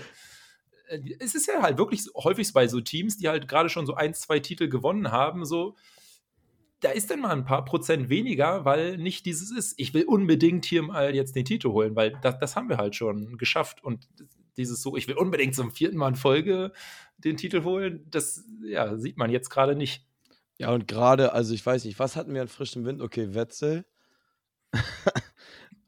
äh, 0.88 1.00
es 1.18 1.34
ist 1.34 1.48
ja 1.48 1.60
halt 1.60 1.76
wirklich 1.76 2.04
häufig 2.14 2.52
bei 2.52 2.68
so 2.68 2.80
Teams, 2.80 3.18
die 3.18 3.28
halt 3.28 3.48
gerade 3.48 3.68
schon 3.68 3.84
so 3.84 3.94
ein, 3.94 4.14
zwei 4.14 4.38
Titel 4.38 4.68
gewonnen 4.68 5.10
haben, 5.10 5.44
so, 5.44 5.74
da 6.80 6.90
ist 6.90 7.10
dann 7.10 7.20
mal 7.20 7.30
ein 7.30 7.44
paar 7.44 7.64
Prozent 7.64 8.08
weniger, 8.08 8.64
weil 8.64 8.98
nicht 8.98 9.26
dieses 9.26 9.50
ist, 9.50 9.74
ich 9.78 9.94
will 9.94 10.04
unbedingt 10.04 10.64
hier 10.64 10.82
mal 10.82 11.14
jetzt 11.14 11.34
den 11.34 11.44
Titel 11.44 11.70
holen, 11.70 11.96
weil 11.96 12.18
das, 12.22 12.38
das 12.38 12.56
haben 12.56 12.68
wir 12.68 12.76
halt 12.76 12.94
schon 12.94 13.36
geschafft. 13.36 13.82
Und 13.82 14.08
dieses 14.56 14.82
so, 14.82 14.96
ich 14.96 15.08
will 15.08 15.16
unbedingt 15.16 15.54
zum 15.54 15.72
vierten 15.72 15.96
Mal 15.96 16.10
in 16.10 16.14
Folge 16.14 16.72
den 17.18 17.36
Titel 17.36 17.64
holen, 17.64 18.06
das 18.10 18.44
ja, 18.62 18.96
sieht 18.96 19.16
man 19.16 19.30
jetzt 19.30 19.50
gerade 19.50 19.74
nicht. 19.74 20.06
Ja, 20.58 20.70
und 20.72 20.86
gerade, 20.86 21.32
also 21.32 21.52
ich 21.54 21.64
weiß 21.64 21.84
nicht, 21.84 21.98
was 21.98 22.16
hatten 22.16 22.34
wir 22.34 22.42
an 22.42 22.48
frischem 22.48 22.84
Wind? 22.84 23.00
Okay, 23.00 23.34
Wetzel. 23.34 23.84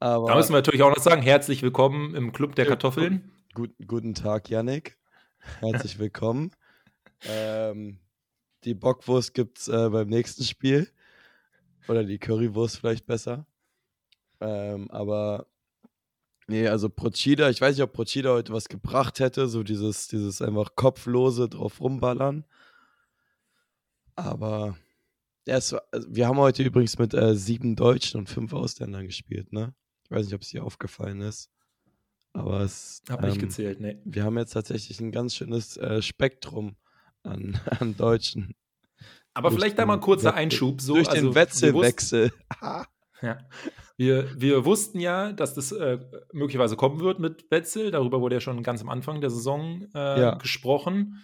Aber 0.00 0.28
da 0.28 0.34
müssen 0.34 0.50
wir 0.50 0.58
natürlich 0.58 0.82
auch 0.82 0.94
noch 0.94 1.02
sagen, 1.02 1.22
herzlich 1.22 1.62
willkommen 1.62 2.14
im 2.14 2.32
Club 2.32 2.54
der 2.54 2.66
Kartoffeln. 2.66 3.30
Gut, 3.54 3.70
guten 3.86 4.14
Tag, 4.14 4.48
Yannick. 4.48 4.96
Herzlich 5.58 5.98
willkommen. 5.98 6.52
ähm, 7.22 7.98
die 8.64 8.74
Bockwurst 8.74 9.34
gibt 9.34 9.58
es 9.58 9.68
äh, 9.68 9.88
beim 9.90 10.08
nächsten 10.08 10.44
Spiel. 10.44 10.88
Oder 11.88 12.04
die 12.04 12.18
Currywurst 12.18 12.78
vielleicht 12.78 13.06
besser. 13.06 13.46
Ähm, 14.40 14.90
aber 14.90 15.46
nee, 16.46 16.68
also 16.68 16.88
Procida, 16.88 17.50
ich 17.50 17.60
weiß 17.60 17.76
nicht, 17.76 17.82
ob 17.82 17.92
Procida 17.92 18.30
heute 18.30 18.52
was 18.52 18.68
gebracht 18.68 19.20
hätte, 19.20 19.48
so 19.48 19.62
dieses, 19.62 20.08
dieses 20.08 20.42
einfach 20.42 20.74
kopflose 20.76 21.48
drauf 21.48 21.80
rumballern. 21.80 22.44
Aber 24.14 24.76
ja, 25.46 25.58
war, 25.72 25.82
also 25.90 26.06
wir 26.10 26.28
haben 26.28 26.38
heute 26.38 26.62
übrigens 26.62 26.98
mit 26.98 27.14
äh, 27.14 27.34
sieben 27.34 27.76
Deutschen 27.76 28.20
und 28.20 28.28
fünf 28.28 28.52
Ausländern 28.52 29.06
gespielt, 29.06 29.52
ne? 29.52 29.74
Ich 30.04 30.10
weiß 30.10 30.26
nicht, 30.26 30.34
ob 30.34 30.42
es 30.42 30.50
dir 30.50 30.64
aufgefallen 30.64 31.20
ist. 31.22 31.50
Aber 32.32 32.60
es. 32.60 33.02
Hab 33.08 33.22
ähm, 33.22 33.30
nicht 33.30 33.40
gezählt, 33.40 33.80
ne. 33.80 34.00
Wir 34.04 34.24
haben 34.24 34.38
jetzt 34.38 34.52
tatsächlich 34.52 35.00
ein 35.00 35.12
ganz 35.12 35.34
schönes 35.34 35.76
äh, 35.76 36.02
Spektrum 36.02 36.76
an, 37.22 37.58
an 37.78 37.96
Deutschen. 37.96 38.54
Aber 39.34 39.50
vielleicht 39.52 39.78
da 39.78 39.86
mal 39.86 39.94
ein 39.94 40.00
kurzer 40.00 40.34
Einschub. 40.34 40.80
So, 40.80 40.94
durch 40.94 41.08
also, 41.08 41.28
den 41.28 41.34
Wetzelwechsel. 41.34 42.32
ja. 43.22 43.38
Wir, 43.96 44.40
wir 44.40 44.64
wussten 44.64 44.98
ja, 44.98 45.32
dass 45.32 45.54
das 45.54 45.72
äh, 45.72 45.98
möglicherweise 46.32 46.76
kommen 46.76 47.00
wird 47.00 47.20
mit 47.20 47.50
Wetzel. 47.50 47.90
Darüber 47.90 48.20
wurde 48.20 48.36
ja 48.36 48.40
schon 48.40 48.62
ganz 48.62 48.80
am 48.80 48.88
Anfang 48.88 49.20
der 49.20 49.30
Saison 49.30 49.86
äh, 49.94 50.20
ja. 50.20 50.34
gesprochen. 50.36 51.22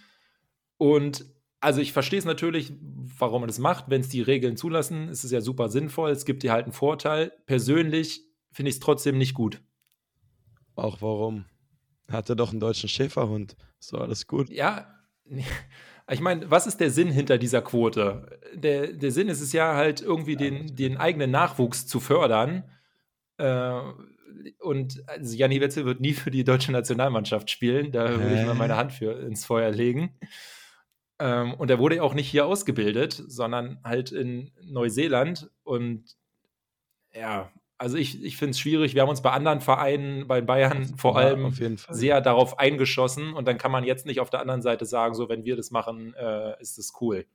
Und 0.77 1.25
also 1.59 1.81
ich 1.81 1.91
verstehe 1.91 2.19
es 2.19 2.25
natürlich, 2.25 2.73
warum 3.17 3.41
man 3.41 3.47
das 3.47 3.59
macht. 3.59 3.89
Wenn 3.89 4.01
es 4.01 4.09
die 4.09 4.21
Regeln 4.21 4.57
zulassen, 4.57 5.09
ist 5.09 5.23
es 5.23 5.31
ja 5.31 5.41
super 5.41 5.69
sinnvoll. 5.69 6.11
Es 6.11 6.25
gibt 6.25 6.43
dir 6.43 6.51
halt 6.51 6.65
einen 6.65 6.73
Vorteil. 6.73 7.33
Persönlich 7.45 8.21
finde 8.51 8.69
ich 8.69 8.75
es 8.75 8.79
trotzdem 8.79 9.17
nicht 9.17 9.33
gut. 9.33 9.61
Auch 10.75 11.01
warum? 11.01 11.45
Hatte 12.09 12.35
doch 12.35 12.51
einen 12.51 12.59
deutschen 12.59 12.89
Schäferhund. 12.89 13.57
So 13.79 13.97
alles 13.97 14.27
gut. 14.27 14.49
Ja, 14.49 14.96
ich 16.11 16.19
meine, 16.19 16.49
was 16.49 16.67
ist 16.67 16.79
der 16.79 16.91
Sinn 16.91 17.11
hinter 17.11 17.37
dieser 17.37 17.61
Quote? 17.61 18.39
Der, 18.53 18.93
der 18.93 19.11
Sinn 19.11 19.29
ist 19.29 19.41
es 19.41 19.53
ja 19.53 19.75
halt 19.75 20.01
irgendwie 20.01 20.35
den, 20.35 20.75
den 20.75 20.97
eigenen 20.97 21.31
Nachwuchs 21.31 21.87
zu 21.87 21.99
fördern. 21.99 22.63
Äh, 23.37 23.81
und 24.59 25.03
also 25.07 25.35
Janni 25.35 25.61
Wetzel 25.61 25.85
wird 25.85 25.99
nie 25.99 26.13
für 26.13 26.31
die 26.31 26.43
deutsche 26.43 26.71
Nationalmannschaft 26.71 27.49
spielen. 27.49 27.91
Da 27.91 28.09
würde 28.09 28.39
ich 28.39 28.45
mal 28.45 28.53
meine 28.53 28.77
Hand 28.77 28.93
für 28.93 29.19
ins 29.19 29.45
Feuer 29.45 29.71
legen. 29.71 30.17
Ähm, 31.19 31.53
und 31.55 31.69
er 31.69 31.79
wurde 31.79 32.03
auch 32.03 32.13
nicht 32.13 32.29
hier 32.29 32.45
ausgebildet, 32.45 33.13
sondern 33.27 33.79
halt 33.83 34.11
in 34.11 34.51
Neuseeland. 34.63 35.49
Und 35.63 36.15
ja, 37.13 37.51
also 37.77 37.97
ich, 37.97 38.23
ich 38.23 38.37
finde 38.37 38.51
es 38.51 38.59
schwierig. 38.59 38.95
Wir 38.95 39.01
haben 39.01 39.09
uns 39.09 39.21
bei 39.21 39.31
anderen 39.31 39.61
Vereinen, 39.61 40.27
bei 40.27 40.41
Bayern 40.41 40.97
vor 40.97 41.19
ja, 41.19 41.27
allem 41.27 41.51
sehr 41.89 42.21
darauf 42.21 42.59
eingeschossen. 42.59 43.33
Und 43.33 43.47
dann 43.47 43.57
kann 43.57 43.71
man 43.71 43.83
jetzt 43.83 44.05
nicht 44.05 44.19
auf 44.19 44.29
der 44.29 44.41
anderen 44.41 44.61
Seite 44.61 44.85
sagen, 44.85 45.13
so 45.13 45.29
wenn 45.29 45.45
wir 45.45 45.55
das 45.55 45.71
machen, 45.71 46.13
äh, 46.15 46.59
ist 46.61 46.77
das 46.77 46.93
cool. 47.01 47.25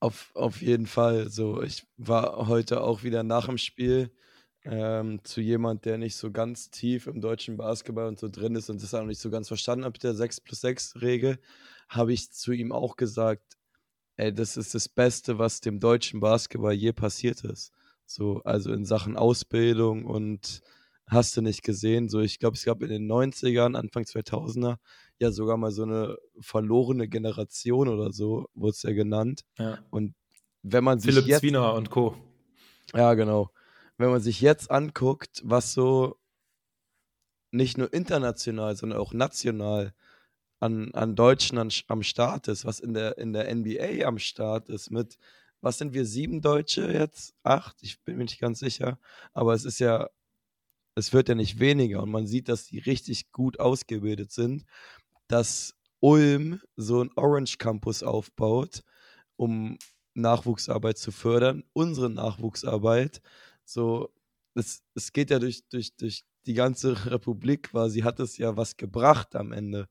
Auf, 0.00 0.30
auf 0.34 0.62
jeden 0.62 0.86
Fall. 0.86 1.28
So, 1.28 1.62
ich 1.62 1.86
war 1.98 2.48
heute 2.48 2.82
auch 2.82 3.02
wieder 3.02 3.22
nach 3.22 3.46
dem 3.46 3.58
Spiel 3.58 4.10
ähm, 4.64 5.20
zu 5.24 5.40
jemand, 5.40 5.84
der 5.84 5.98
nicht 5.98 6.16
so 6.16 6.30
ganz 6.30 6.70
tief 6.70 7.06
im 7.06 7.20
deutschen 7.20 7.56
Basketball 7.56 8.06
und 8.06 8.18
so 8.18 8.28
drin 8.28 8.54
ist 8.54 8.70
und 8.70 8.82
das 8.82 8.94
auch 8.94 9.04
nicht 9.04 9.20
so 9.20 9.30
ganz 9.30 9.48
verstanden 9.48 9.84
hat 9.84 9.92
mit 9.92 10.02
der 10.02 10.14
6 10.14 10.40
plus 10.40 10.60
6 10.62 11.02
Regel, 11.02 11.38
habe 11.88 12.12
ich 12.12 12.30
zu 12.32 12.52
ihm 12.52 12.72
auch 12.72 12.96
gesagt, 12.96 13.58
ey, 14.16 14.32
das 14.32 14.56
ist 14.56 14.74
das 14.74 14.88
Beste, 14.88 15.38
was 15.38 15.60
dem 15.60 15.80
deutschen 15.80 16.20
Basketball 16.20 16.72
je 16.72 16.92
passiert 16.92 17.44
ist. 17.44 17.72
So, 18.10 18.42
also 18.44 18.72
in 18.72 18.84
Sachen 18.84 19.16
Ausbildung 19.16 20.04
und 20.04 20.62
hast 21.06 21.36
du 21.36 21.42
nicht 21.42 21.62
gesehen. 21.62 22.08
So, 22.08 22.18
ich 22.18 22.40
glaube, 22.40 22.56
es 22.56 22.64
gab 22.64 22.82
in 22.82 22.88
den 22.88 23.10
90ern, 23.10 23.76
Anfang 23.76 24.02
2000er, 24.02 24.78
ja 25.20 25.30
sogar 25.30 25.56
mal 25.56 25.70
so 25.70 25.84
eine 25.84 26.16
verlorene 26.40 27.06
Generation 27.06 27.88
oder 27.88 28.12
so, 28.12 28.48
wurde 28.54 28.70
es 28.70 28.82
ja 28.82 28.92
genannt. 28.92 29.44
Ja. 29.58 29.78
Und 29.90 30.14
wenn 30.62 30.82
man 30.82 30.98
sich 30.98 31.14
Philipp 31.14 31.28
jetzt, 31.28 31.40
Zwiener 31.40 31.74
und 31.74 31.90
Co. 31.90 32.16
Ja, 32.94 33.14
genau. 33.14 33.50
Wenn 33.96 34.10
man 34.10 34.20
sich 34.20 34.40
jetzt 34.40 34.72
anguckt, 34.72 35.42
was 35.44 35.72
so 35.72 36.16
nicht 37.52 37.78
nur 37.78 37.92
international, 37.92 38.74
sondern 38.74 38.98
auch 38.98 39.12
national 39.12 39.94
an, 40.58 40.92
an 40.94 41.14
Deutschen 41.14 41.58
an, 41.58 41.70
am 41.86 42.02
Start 42.02 42.48
ist, 42.48 42.64
was 42.64 42.80
in 42.80 42.92
der, 42.92 43.18
in 43.18 43.32
der 43.32 43.54
NBA 43.54 44.04
am 44.04 44.18
Start 44.18 44.68
ist 44.68 44.90
mit 44.90 45.16
was 45.60 45.78
sind 45.78 45.94
wir, 45.94 46.04
sieben 46.06 46.40
Deutsche 46.40 46.90
jetzt? 46.92 47.34
Acht? 47.42 47.76
Ich 47.82 48.02
bin 48.02 48.16
mir 48.16 48.24
nicht 48.24 48.40
ganz 48.40 48.60
sicher. 48.60 48.98
Aber 49.32 49.54
es 49.54 49.64
ist 49.64 49.78
ja, 49.78 50.08
es 50.94 51.12
wird 51.12 51.28
ja 51.28 51.34
nicht 51.34 51.58
weniger 51.58 52.02
und 52.02 52.10
man 52.10 52.26
sieht, 52.26 52.48
dass 52.48 52.66
die 52.66 52.78
richtig 52.78 53.32
gut 53.32 53.60
ausgebildet 53.60 54.32
sind, 54.32 54.64
dass 55.28 55.74
Ulm 56.00 56.60
so 56.76 57.00
einen 57.00 57.10
Orange 57.16 57.58
Campus 57.58 58.02
aufbaut, 58.02 58.82
um 59.36 59.78
Nachwuchsarbeit 60.14 60.98
zu 60.98 61.12
fördern, 61.12 61.64
unsere 61.72 62.10
Nachwuchsarbeit. 62.10 63.20
So, 63.64 64.10
es, 64.54 64.82
es 64.94 65.12
geht 65.12 65.30
ja 65.30 65.38
durch, 65.38 65.66
durch, 65.68 65.94
durch 65.96 66.24
die 66.46 66.54
ganze 66.54 67.06
Republik 67.10 67.70
quasi, 67.70 68.00
hat 68.00 68.20
es 68.20 68.38
ja 68.38 68.56
was 68.56 68.76
gebracht 68.76 69.36
am 69.36 69.52
Ende. 69.52 69.88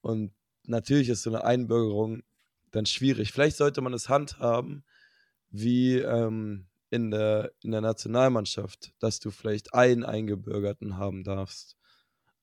Und 0.00 0.32
natürlich 0.64 1.08
ist 1.08 1.22
so 1.22 1.30
eine 1.30 1.44
Einbürgerung 1.44 2.22
dann 2.70 2.86
schwierig. 2.86 3.32
Vielleicht 3.32 3.56
sollte 3.56 3.80
man 3.80 3.94
es 3.94 4.08
handhaben, 4.08 4.84
wie 5.50 5.98
ähm, 5.98 6.66
in, 6.90 7.10
der, 7.10 7.52
in 7.62 7.72
der 7.72 7.80
Nationalmannschaft, 7.80 8.92
dass 8.98 9.20
du 9.20 9.30
vielleicht 9.30 9.74
einen 9.74 10.04
Eingebürgerten 10.04 10.96
haben 10.96 11.24
darfst. 11.24 11.76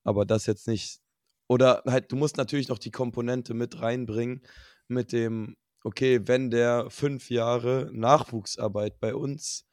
Aber 0.04 0.24
das 0.24 0.46
jetzt 0.46 0.68
nicht. 0.68 1.00
Oder 1.48 1.82
halt, 1.86 2.10
du 2.12 2.16
musst 2.16 2.36
natürlich 2.36 2.68
noch 2.68 2.78
die 2.78 2.90
Komponente 2.90 3.54
mit 3.54 3.80
reinbringen, 3.80 4.42
mit 4.88 5.12
dem, 5.12 5.56
okay, 5.84 6.20
wenn 6.24 6.50
der 6.50 6.90
fünf 6.90 7.30
Jahre 7.30 7.90
Nachwuchsarbeit 7.92 8.98
bei 9.00 9.14
uns 9.14 9.64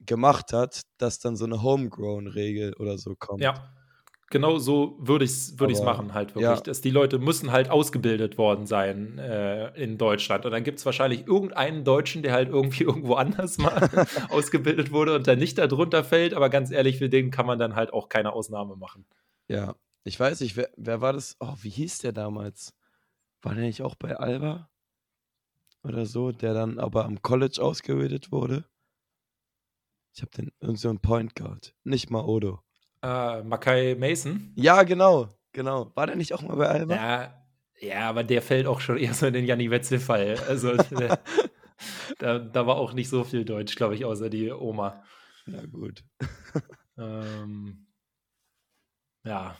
gemacht 0.00 0.52
hat, 0.52 0.82
dass 0.98 1.18
dann 1.18 1.36
so 1.36 1.44
eine 1.44 1.62
Homegrown-Regel 1.62 2.74
oder 2.74 2.98
so 2.98 3.14
kommt. 3.16 3.42
Ja, 3.42 3.72
genau 4.30 4.58
so 4.58 4.96
würde 4.98 5.24
ich 5.24 5.32
es 5.32 5.58
würd 5.58 5.82
machen, 5.84 6.14
halt 6.14 6.34
wirklich. 6.34 6.44
Ja. 6.44 6.60
Dass 6.60 6.80
die 6.80 6.90
Leute 6.90 7.18
müssen 7.18 7.52
halt 7.52 7.68
ausgebildet 7.68 8.38
worden 8.38 8.66
sein 8.66 9.18
äh, 9.18 9.68
in 9.80 9.98
Deutschland. 9.98 10.46
Und 10.46 10.52
dann 10.52 10.64
gibt 10.64 10.78
es 10.78 10.86
wahrscheinlich 10.86 11.26
irgendeinen 11.26 11.84
Deutschen, 11.84 12.22
der 12.22 12.32
halt 12.32 12.48
irgendwie 12.48 12.84
irgendwo 12.84 13.14
anders 13.14 13.58
mal 13.58 14.06
ausgebildet 14.30 14.92
wurde 14.92 15.14
und 15.16 15.26
dann 15.26 15.38
nicht 15.38 15.58
darunter 15.58 16.04
fällt. 16.04 16.32
Aber 16.32 16.48
ganz 16.48 16.70
ehrlich, 16.70 16.98
für 16.98 17.08
den 17.08 17.30
kann 17.30 17.46
man 17.46 17.58
dann 17.58 17.74
halt 17.74 17.92
auch 17.92 18.08
keine 18.08 18.32
Ausnahme 18.32 18.76
machen. 18.76 19.04
Ja, 19.48 19.74
ich 20.04 20.18
weiß 20.18 20.40
nicht, 20.40 20.56
wer, 20.56 20.70
wer 20.76 21.00
war 21.00 21.12
das? 21.12 21.36
Oh, 21.40 21.54
wie 21.60 21.70
hieß 21.70 21.98
der 21.98 22.12
damals? 22.12 22.74
War 23.42 23.54
der 23.54 23.64
nicht 23.64 23.82
auch 23.82 23.96
bei 23.96 24.16
Alba? 24.16 24.70
Oder 25.82 26.06
so, 26.06 26.30
der 26.30 26.54
dann 26.54 26.78
aber 26.78 27.04
am 27.04 27.22
College 27.22 27.60
ausgebildet 27.60 28.30
wurde? 28.32 28.64
Ich 30.14 30.22
habe 30.22 30.30
den 30.32 30.52
irgend 30.60 30.78
so 30.78 30.92
Point 30.94 31.34
Guard. 31.34 31.74
Nicht 31.84 32.10
mal 32.10 32.24
Odo. 32.24 32.62
Äh, 33.02 33.42
Makai 33.42 33.94
Mason? 33.98 34.52
Ja, 34.56 34.82
genau, 34.82 35.28
genau. 35.52 35.92
War 35.94 36.06
der 36.06 36.16
nicht 36.16 36.32
auch 36.34 36.42
mal 36.42 36.56
bei 36.56 36.68
Alba? 36.68 36.94
Ja, 36.94 37.40
ja, 37.80 38.08
aber 38.08 38.24
der 38.24 38.42
fällt 38.42 38.66
auch 38.66 38.80
schon 38.80 38.98
eher 38.98 39.14
so 39.14 39.26
in 39.26 39.32
den 39.32 39.46
Janni 39.46 39.70
Wetzel-Fall. 39.70 40.36
Also 40.48 40.76
der, 40.90 41.18
da, 42.18 42.38
da, 42.38 42.66
war 42.66 42.76
auch 42.76 42.92
nicht 42.92 43.08
so 43.08 43.24
viel 43.24 43.44
Deutsch, 43.44 43.74
glaube 43.74 43.94
ich, 43.94 44.04
außer 44.04 44.28
die 44.28 44.50
Oma. 44.50 45.02
Ja, 45.46 45.64
gut. 45.64 46.04
ähm, 46.98 47.86
ja, 49.24 49.56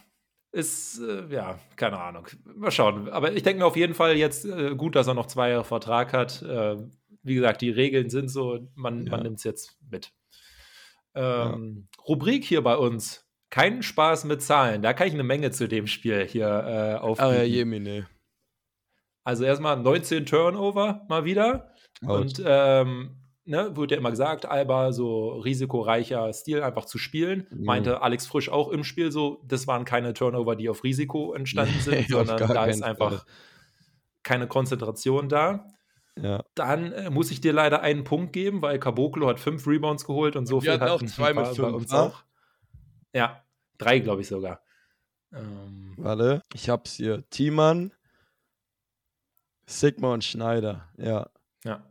ist, 0.52 1.00
äh, 1.00 1.32
ja, 1.32 1.58
keine 1.76 1.98
Ahnung. 1.98 2.26
Mal 2.44 2.70
schauen. 2.70 3.08
Aber 3.08 3.32
ich 3.32 3.42
denke 3.42 3.60
mir 3.60 3.66
auf 3.66 3.76
jeden 3.76 3.94
Fall 3.94 4.16
jetzt 4.16 4.44
äh, 4.44 4.74
gut, 4.74 4.96
dass 4.96 5.06
er 5.06 5.14
noch 5.14 5.26
zwei 5.26 5.50
Jahre 5.50 5.64
Vertrag 5.64 6.12
hat. 6.12 6.42
Äh, 6.42 6.76
wie 7.22 7.34
gesagt, 7.34 7.60
die 7.60 7.70
Regeln 7.70 8.10
sind 8.10 8.28
so, 8.28 8.68
man, 8.74 9.06
ja. 9.06 9.12
man 9.12 9.22
nimmt 9.22 9.38
es 9.38 9.44
jetzt 9.44 9.78
mit. 9.88 10.12
Ähm, 11.14 11.88
ja. 11.96 12.02
Rubrik 12.04 12.44
hier 12.44 12.62
bei 12.62 12.76
uns 12.76 13.29
keinen 13.50 13.82
Spaß 13.82 14.24
mit 14.24 14.42
Zahlen. 14.42 14.82
Da 14.82 14.92
kann 14.92 15.08
ich 15.08 15.14
eine 15.14 15.24
Menge 15.24 15.50
zu 15.50 15.68
dem 15.68 15.86
Spiel 15.86 16.26
hier 16.26 16.46
äh, 16.46 16.98
aufbieten. 16.98 17.30
Ah, 17.30 17.34
ja, 17.34 17.42
Jemine. 17.42 18.06
Also 19.24 19.44
erstmal 19.44 19.76
19 19.76 20.24
Turnover 20.24 21.04
mal 21.08 21.24
wieder. 21.24 21.74
Out. 22.04 22.20
Und 22.20 22.42
ähm, 22.44 23.16
ne, 23.44 23.76
wurde 23.76 23.94
ja 23.94 24.00
immer 24.00 24.10
gesagt, 24.10 24.46
Alba 24.46 24.92
so 24.92 25.30
risikoreicher 25.40 26.32
Stil 26.32 26.62
einfach 26.62 26.86
zu 26.86 26.98
spielen. 26.98 27.46
Mhm. 27.50 27.64
Meinte 27.64 28.02
Alex 28.02 28.26
Frisch 28.26 28.48
auch 28.48 28.68
im 28.68 28.84
Spiel 28.84 29.12
so, 29.12 29.42
das 29.46 29.66
waren 29.66 29.84
keine 29.84 30.14
Turnover, 30.14 30.56
die 30.56 30.68
auf 30.68 30.84
Risiko 30.84 31.34
entstanden 31.34 31.78
sind, 31.80 32.08
sondern 32.08 32.38
da 32.38 32.64
ist 32.64 32.82
einfach 32.82 33.10
Fall. 33.10 33.22
keine 34.22 34.46
Konzentration 34.46 35.28
da. 35.28 35.66
Ja. 36.20 36.44
Dann 36.54 36.92
äh, 36.92 37.10
muss 37.10 37.30
ich 37.30 37.40
dir 37.40 37.52
leider 37.52 37.82
einen 37.82 38.04
Punkt 38.04 38.32
geben, 38.32 38.62
weil 38.62 38.78
Caboclo 38.78 39.28
hat 39.28 39.40
fünf 39.40 39.66
Rebounds 39.66 40.04
geholt 40.04 40.36
und 40.36 40.46
so 40.46 40.56
und 40.56 40.62
viel 40.62 40.72
hat 40.72 40.82
auch 40.82 41.02
zwei 41.02 41.32
mit 41.34 41.46
fünf, 41.46 41.58
bei 41.58 41.68
uns 41.68 41.92
ne? 41.92 41.98
auch. 41.98 42.24
Ja, 43.12 43.44
drei, 43.78 43.98
glaube 43.98 44.22
ich 44.22 44.28
sogar. 44.28 44.62
Ähm, 45.32 45.94
Warte, 45.96 46.42
ich 46.54 46.68
hab's 46.68 46.94
hier. 46.94 47.28
Thiemann, 47.30 47.92
Sigma 49.66 50.12
und 50.12 50.24
Schneider, 50.24 50.88
ja. 50.96 51.30
Ja. 51.64 51.84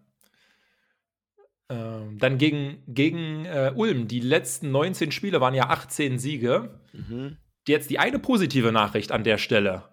Ähm, 1.70 2.18
dann 2.18 2.38
gegen, 2.38 2.84
gegen 2.88 3.46
äh, 3.46 3.72
Ulm. 3.76 4.08
Die 4.08 4.20
letzten 4.20 4.72
19 4.72 5.12
Spiele 5.12 5.40
waren 5.40 5.54
ja 5.54 5.70
18 5.70 6.20
Siege. 6.20 6.82
Mhm. 6.94 7.38
Jetzt 7.68 7.90
die 7.90 8.00
eine 8.00 8.20
positive 8.20 8.72
Nachricht 8.72 9.12
an 9.12 9.24
der 9.24 9.38
Stelle. 9.38 9.84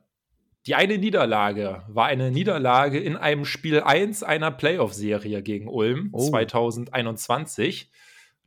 Die 0.67 0.75
eine 0.75 0.99
Niederlage 0.99 1.85
war 1.87 2.07
eine 2.07 2.31
Niederlage 2.31 2.99
in 2.99 3.17
einem 3.17 3.45
Spiel 3.45 3.81
1 3.81 4.25
einer 4.25 4.51
Playoff-Serie 4.51 5.43
gegen 5.43 5.69
Ulm 5.69 6.09
oh. 6.13 6.29
2021. 6.29 7.91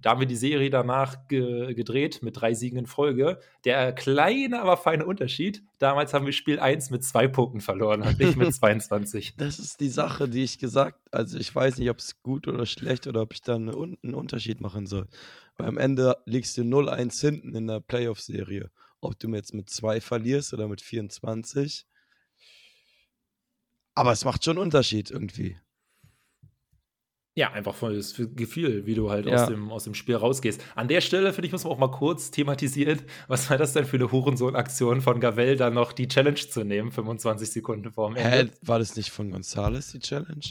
Da 0.01 0.11
haben 0.11 0.21
wir 0.21 0.27
die 0.27 0.35
Serie 0.35 0.69
danach 0.69 1.27
ge 1.27 1.73
gedreht 1.73 2.23
mit 2.23 2.39
drei 2.39 2.53
Siegen 2.53 2.79
in 2.79 2.85
Folge. 2.85 3.39
Der 3.65 3.91
kleine, 3.91 4.61
aber 4.61 4.77
feine 4.77 5.05
Unterschied: 5.05 5.63
damals 5.77 6.13
haben 6.13 6.25
wir 6.25 6.33
Spiel 6.33 6.59
1 6.59 6.89
mit 6.89 7.03
zwei 7.03 7.27
Punkten 7.27 7.59
verloren 7.59 8.01
und 8.01 8.17
nicht 8.17 8.37
mit 8.37 8.53
22. 8.53 9.35
Das 9.37 9.59
ist 9.59 9.81
die 9.81 9.89
Sache, 9.89 10.29
die 10.29 10.43
ich 10.43 10.57
gesagt 10.57 10.99
Also, 11.11 11.37
ich 11.37 11.53
weiß 11.53 11.77
nicht, 11.77 11.89
ob 11.89 11.99
es 11.99 12.21
gut 12.21 12.47
oder 12.47 12.65
schlecht 12.65 13.07
oder 13.07 13.21
ob 13.21 13.33
ich 13.33 13.41
da 13.41 13.55
einen 13.55 13.69
Unterschied 13.69 14.61
machen 14.61 14.87
soll. 14.87 15.07
Weil 15.57 15.67
am 15.67 15.77
Ende 15.77 16.17
liegst 16.25 16.57
du 16.57 16.61
0-1 16.61 17.19
hinten 17.19 17.55
in 17.55 17.67
der 17.67 17.81
Playoff-Serie. 17.81 18.71
Ob 19.01 19.19
du 19.19 19.29
jetzt 19.33 19.53
mit 19.53 19.69
zwei 19.69 19.99
verlierst 19.99 20.53
oder 20.53 20.67
mit 20.67 20.81
24. 20.81 21.85
Aber 23.95 24.13
es 24.13 24.23
macht 24.23 24.45
schon 24.45 24.57
einen 24.57 24.63
Unterschied 24.63 25.11
irgendwie. 25.11 25.57
Ja, 27.39 27.53
einfach 27.53 27.73
volles 27.73 28.15
Gefühl, 28.35 28.85
wie 28.85 28.95
du 28.95 29.09
halt 29.09 29.25
ja. 29.25 29.41
aus, 29.41 29.47
dem, 29.47 29.71
aus 29.71 29.85
dem 29.85 29.93
Spiel 29.93 30.17
rausgehst. 30.17 30.61
An 30.75 30.89
der 30.89 30.99
Stelle, 30.99 31.31
finde 31.31 31.45
ich, 31.45 31.53
muss 31.53 31.63
man 31.63 31.71
auch 31.71 31.77
mal 31.77 31.89
kurz 31.89 32.31
thematisieren, 32.31 33.01
was 33.29 33.49
war 33.49 33.57
das 33.57 33.71
denn 33.71 33.85
für 33.85 33.95
eine 33.95 34.11
Hurensohn-Aktion 34.11 34.99
von 34.99 35.21
Gavel, 35.21 35.55
da 35.55 35.69
noch 35.69 35.93
die 35.93 36.09
Challenge 36.09 36.35
zu 36.35 36.65
nehmen, 36.65 36.91
25 36.91 37.49
Sekunden 37.49 37.93
vor 37.93 38.09
dem 38.09 38.17
Ende? 38.17 38.51
Hä, 38.51 38.57
war 38.63 38.79
das 38.79 38.97
nicht 38.97 39.11
von 39.11 39.31
Gonzales 39.31 39.93
die 39.93 39.99
Challenge? 39.99 40.43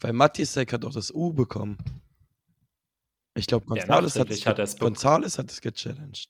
Weil 0.00 0.14
Matisek 0.14 0.72
hat 0.72 0.84
auch 0.84 0.92
das 0.92 1.14
U 1.14 1.32
bekommen. 1.32 1.78
Ich 3.36 3.46
glaube, 3.46 3.66
Gonzales, 3.66 4.14
ja, 4.14 4.22
hat, 4.22 4.30
es, 4.30 4.44
hat 4.44 4.80
Gonzales 4.80 5.38
hat 5.38 5.48
es 5.52 5.60
gechallenged. 5.60 6.28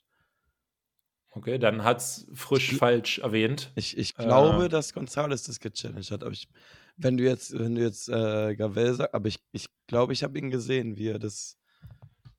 Okay, 1.31 1.59
dann 1.59 1.85
hat 1.85 2.01
es 2.01 2.27
frisch 2.35 2.73
ich, 2.73 2.79
falsch 2.79 3.21
erwähnt. 3.21 3.73
Ich, 3.77 3.97
ich 3.97 4.15
glaube, 4.15 4.67
äh, 4.67 4.69
dass 4.69 4.93
Gonzales 4.93 5.45
das 5.45 5.59
gechallenged 5.59 6.11
hat, 6.11 6.23
aber 6.23 6.33
ich 6.33 6.49
wenn 6.97 7.17
du 7.17 7.25
jetzt, 7.25 7.59
wenn 7.59 7.75
du 7.75 7.83
jetzt 7.83 8.09
äh, 8.09 8.55
Gavel 8.57 8.95
sagst, 8.95 9.15
aber 9.15 9.29
ich 9.29 9.37
glaube, 9.37 9.51
ich, 9.53 9.67
glaub, 9.87 10.11
ich 10.11 10.23
habe 10.23 10.39
ihn 10.39 10.51
gesehen, 10.51 10.97
wie 10.97 11.09
er 11.09 11.19
das 11.19 11.59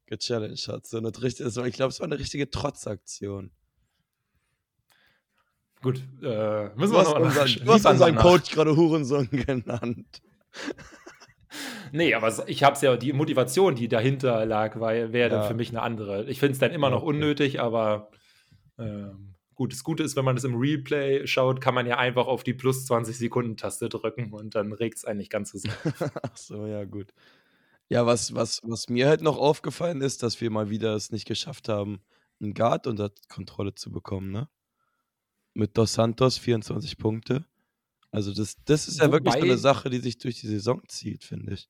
gechallenged 0.08 0.68
hat. 0.68 0.88
So 0.88 0.98
eine 0.98 1.12
richtige, 1.22 1.50
so, 1.50 1.64
ich 1.64 1.76
glaube, 1.76 1.90
es 1.90 2.00
war 2.00 2.08
eine 2.08 2.20
richtige 2.20 2.50
Trotzaktion. 2.50 3.52
Gut, 5.82 6.02
äh, 6.24 6.70
müssen 6.76 6.94
wir 6.94 7.04
noch 7.04 7.20
unseren, 7.20 7.48
Du 7.66 7.74
hast 7.74 7.86
unseren 7.86 8.16
Coach 8.16 8.52
gerade 8.52 8.76
Hurensohn 8.76 9.30
genannt. 9.30 10.22
nee, 11.92 12.14
aber 12.16 12.50
ich 12.50 12.64
habe 12.64 12.76
es 12.76 12.82
ja, 12.82 12.98
die 12.98 13.14
Motivation, 13.14 13.76
die 13.76 13.88
dahinter 13.88 14.46
lag, 14.46 14.80
wäre 14.80 15.18
ja. 15.18 15.30
dann 15.30 15.48
für 15.48 15.54
mich 15.54 15.70
eine 15.70 15.84
andere. 15.84 16.26
Ich 16.26 16.40
finde 16.40 16.54
es 16.54 16.60
dann 16.60 16.72
immer 16.72 16.90
noch 16.90 17.04
okay. 17.04 17.10
unnötig, 17.10 17.60
aber 17.60 18.10
ähm, 18.80 19.36
Gut, 19.58 19.74
das 19.74 19.84
Gute 19.84 20.04
ist, 20.04 20.16
wenn 20.16 20.24
man 20.24 20.36
das 20.36 20.46
im 20.46 20.54
Replay 20.54 21.26
schaut, 21.26 21.62
kann 21.62 21.74
man 21.74 21.88
ja 21.88 21.98
einfach 21.98 22.28
auf 22.28 22.44
die 22.44 22.54
plus 22.54 22.86
20 22.86 23.18
Sekunden 23.18 23.58
Taste 23.58 23.90
drücken 23.90 24.32
und 24.32 24.54
dann 24.54 24.72
regt 24.72 24.98
es 24.98 25.04
eigentlich 25.04 25.32
ganz 25.32 25.50
so 25.50 25.58
sehr. 25.58 25.74
Ach 26.22 26.38
so, 26.38 26.68
ja, 26.68 26.86
gut. 26.86 27.12
Ja, 27.90 28.06
was, 28.06 28.36
was, 28.36 28.62
was 28.64 28.88
mir 28.88 29.08
halt 29.08 29.22
noch 29.22 29.40
aufgefallen 29.40 30.02
ist, 30.02 30.22
dass 30.22 30.40
wir 30.42 30.52
mal 30.52 30.70
wieder 30.70 30.94
es 30.94 31.12
nicht 31.12 31.26
geschafft 31.26 31.70
haben, 31.70 32.04
einen 32.40 32.54
Guard 32.54 32.86
unter 32.86 33.12
Kontrolle 33.30 33.74
zu 33.74 33.92
bekommen, 33.92 34.32
ne? 34.32 34.48
Mit 35.56 35.76
Dos 35.76 35.94
Santos 35.94 36.38
24 36.38 37.00
Punkte. 37.00 37.44
Also 38.12 38.36
das, 38.36 38.58
das 38.64 38.88
ist 38.88 39.00
ja 39.00 39.08
Wobei, 39.08 39.14
wirklich 39.14 39.34
so 39.34 39.42
eine 39.42 39.58
Sache, 39.58 39.90
die 39.90 39.98
sich 39.98 40.20
durch 40.20 40.40
die 40.40 40.48
Saison 40.48 40.84
zieht, 40.88 41.24
finde 41.24 41.56
ich. 41.56 41.68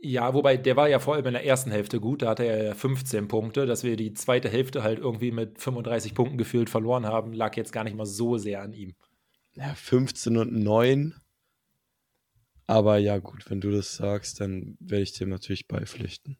Ja, 0.00 0.32
wobei 0.32 0.56
der 0.56 0.76
war 0.76 0.88
ja 0.88 1.00
vor 1.00 1.14
allem 1.14 1.26
in 1.26 1.32
der 1.32 1.44
ersten 1.44 1.72
Hälfte 1.72 1.98
gut. 1.98 2.22
Da 2.22 2.30
hatte 2.30 2.44
er 2.44 2.62
ja 2.62 2.74
15 2.74 3.26
Punkte. 3.26 3.66
Dass 3.66 3.82
wir 3.82 3.96
die 3.96 4.14
zweite 4.14 4.48
Hälfte 4.48 4.82
halt 4.82 5.00
irgendwie 5.00 5.32
mit 5.32 5.60
35 5.60 6.14
Punkten 6.14 6.38
gefühlt 6.38 6.70
verloren 6.70 7.06
haben, 7.06 7.32
lag 7.32 7.56
jetzt 7.56 7.72
gar 7.72 7.84
nicht 7.84 7.96
mal 7.96 8.06
so 8.06 8.38
sehr 8.38 8.62
an 8.62 8.72
ihm. 8.72 8.94
Ja, 9.54 9.74
15 9.74 10.36
und 10.36 10.52
9. 10.52 11.14
Aber 12.68 12.98
ja, 12.98 13.18
gut, 13.18 13.50
wenn 13.50 13.60
du 13.60 13.70
das 13.72 13.96
sagst, 13.96 14.40
dann 14.40 14.76
werde 14.78 15.02
ich 15.02 15.14
dem 15.14 15.30
natürlich 15.30 15.66
beipflichten. 15.66 16.36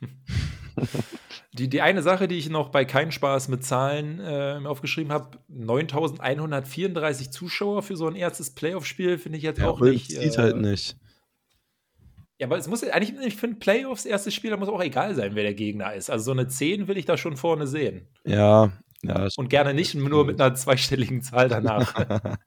die, 1.52 1.68
die 1.68 1.80
eine 1.80 2.02
Sache, 2.02 2.28
die 2.28 2.36
ich 2.36 2.50
noch 2.50 2.68
bei 2.68 2.84
Kein 2.84 3.10
Spaß 3.10 3.48
mit 3.48 3.64
Zahlen 3.64 4.20
äh, 4.20 4.60
aufgeschrieben 4.64 5.12
habe: 5.12 5.38
9134 5.48 7.30
Zuschauer 7.30 7.82
für 7.82 7.96
so 7.96 8.06
ein 8.06 8.16
erstes 8.16 8.54
Playoff-Spiel 8.54 9.18
finde 9.18 9.38
ich 9.38 9.44
jetzt 9.44 9.60
ja, 9.60 9.68
auch 9.68 9.80
nicht. 9.80 10.08
Sieht 10.10 10.36
halt 10.36 10.36
äh, 10.36 10.38
halt 10.38 10.56
nicht. 10.58 10.96
Ja, 12.38 12.46
aber 12.46 12.56
es 12.56 12.68
muss 12.68 12.84
eigentlich, 12.84 13.14
ich 13.26 13.36
finde, 13.36 13.56
Playoffs, 13.56 14.04
erstes 14.04 14.32
Spiel, 14.32 14.50
da 14.50 14.56
muss 14.56 14.68
auch 14.68 14.80
egal 14.80 15.14
sein, 15.14 15.34
wer 15.34 15.42
der 15.42 15.54
Gegner 15.54 15.92
ist. 15.94 16.08
Also 16.08 16.26
so 16.26 16.30
eine 16.30 16.46
10 16.46 16.86
will 16.86 16.96
ich 16.96 17.04
da 17.04 17.16
schon 17.16 17.36
vorne 17.36 17.66
sehen. 17.66 18.06
Ja, 18.24 18.72
ja. 19.02 19.28
Und 19.36 19.48
gerne 19.48 19.74
nicht 19.74 19.94
nur 19.94 20.24
mit 20.24 20.40
einer 20.40 20.54
zweistelligen 20.54 21.22
Zahl 21.22 21.48
danach. 21.48 21.94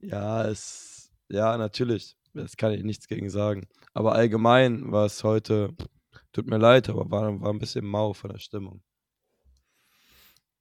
ja, 0.00 0.46
es, 0.46 1.12
ja, 1.28 1.58
natürlich. 1.58 2.16
Das 2.32 2.56
kann 2.56 2.72
ich 2.72 2.82
nichts 2.84 3.06
gegen 3.06 3.28
sagen. 3.28 3.66
Aber 3.92 4.14
allgemein 4.14 4.92
war 4.92 5.06
es 5.06 5.22
heute, 5.22 5.74
tut 6.32 6.46
mir 6.46 6.58
leid, 6.58 6.88
aber 6.88 7.10
war, 7.10 7.40
war 7.40 7.52
ein 7.52 7.58
bisschen 7.58 7.84
mau 7.84 8.12
von 8.14 8.30
der 8.30 8.38
Stimmung. 8.38 8.82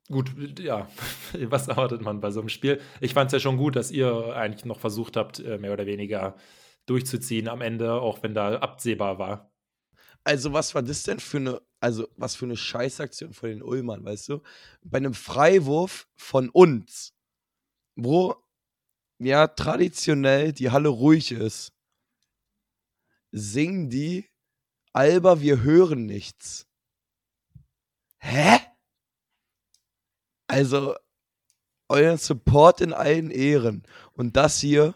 Gut, 0.10 0.60
ja, 0.60 0.88
was 1.44 1.68
erwartet 1.68 2.02
man 2.02 2.20
bei 2.20 2.32
so 2.32 2.42
einem 2.42 2.50
Spiel? 2.50 2.82
Ich 3.00 3.14
fand 3.14 3.30
es 3.30 3.34
ja 3.34 3.40
schon 3.40 3.58
gut, 3.58 3.76
dass 3.76 3.92
ihr 3.92 4.36
eigentlich 4.36 4.66
noch 4.66 4.80
versucht 4.80 5.16
habt, 5.16 5.40
äh, 5.40 5.58
mehr 5.58 5.74
oder 5.74 5.86
weniger 5.86 6.36
durchzuziehen 6.86 7.48
am 7.48 7.62
Ende, 7.62 7.94
auch 7.94 8.24
wenn 8.24 8.34
da 8.34 8.60
absehbar 8.60 9.20
war. 9.20 9.52
Also, 10.24 10.54
was 10.54 10.74
war 10.74 10.82
das 10.82 11.04
denn 11.04 11.20
für 11.20 11.38
eine, 11.38 11.62
also 11.80 12.08
was 12.18 12.36
für 12.36 12.46
eine 12.46 12.58
Scheißaktion 12.58 13.34
von 13.34 13.50
den 13.50 13.62
Ullmann, 13.62 14.04
weißt 14.04 14.30
du? 14.30 14.42
Bei 14.84 14.98
einem 14.98 15.14
Freiwurf 15.14 16.08
von 16.16 16.50
uns, 16.50 17.14
wo 17.96 18.36
ja 19.20 19.48
traditionell 19.48 20.52
die 20.52 20.72
Halle 20.72 20.90
ruhig 20.90 21.32
ist, 21.32 21.74
singen 23.32 23.90
die 23.90 24.30
Alba, 24.94 25.42
wir 25.42 25.62
hören 25.62 26.06
nichts. 26.06 26.68
Hä? 28.18 28.60
Also, 30.48 30.96
euren 31.90 32.18
Support 32.18 32.82
in 32.82 32.94
allen 32.94 33.30
Ehren. 33.30 33.84
Und 34.14 34.36
das 34.38 34.60
hier 34.60 34.96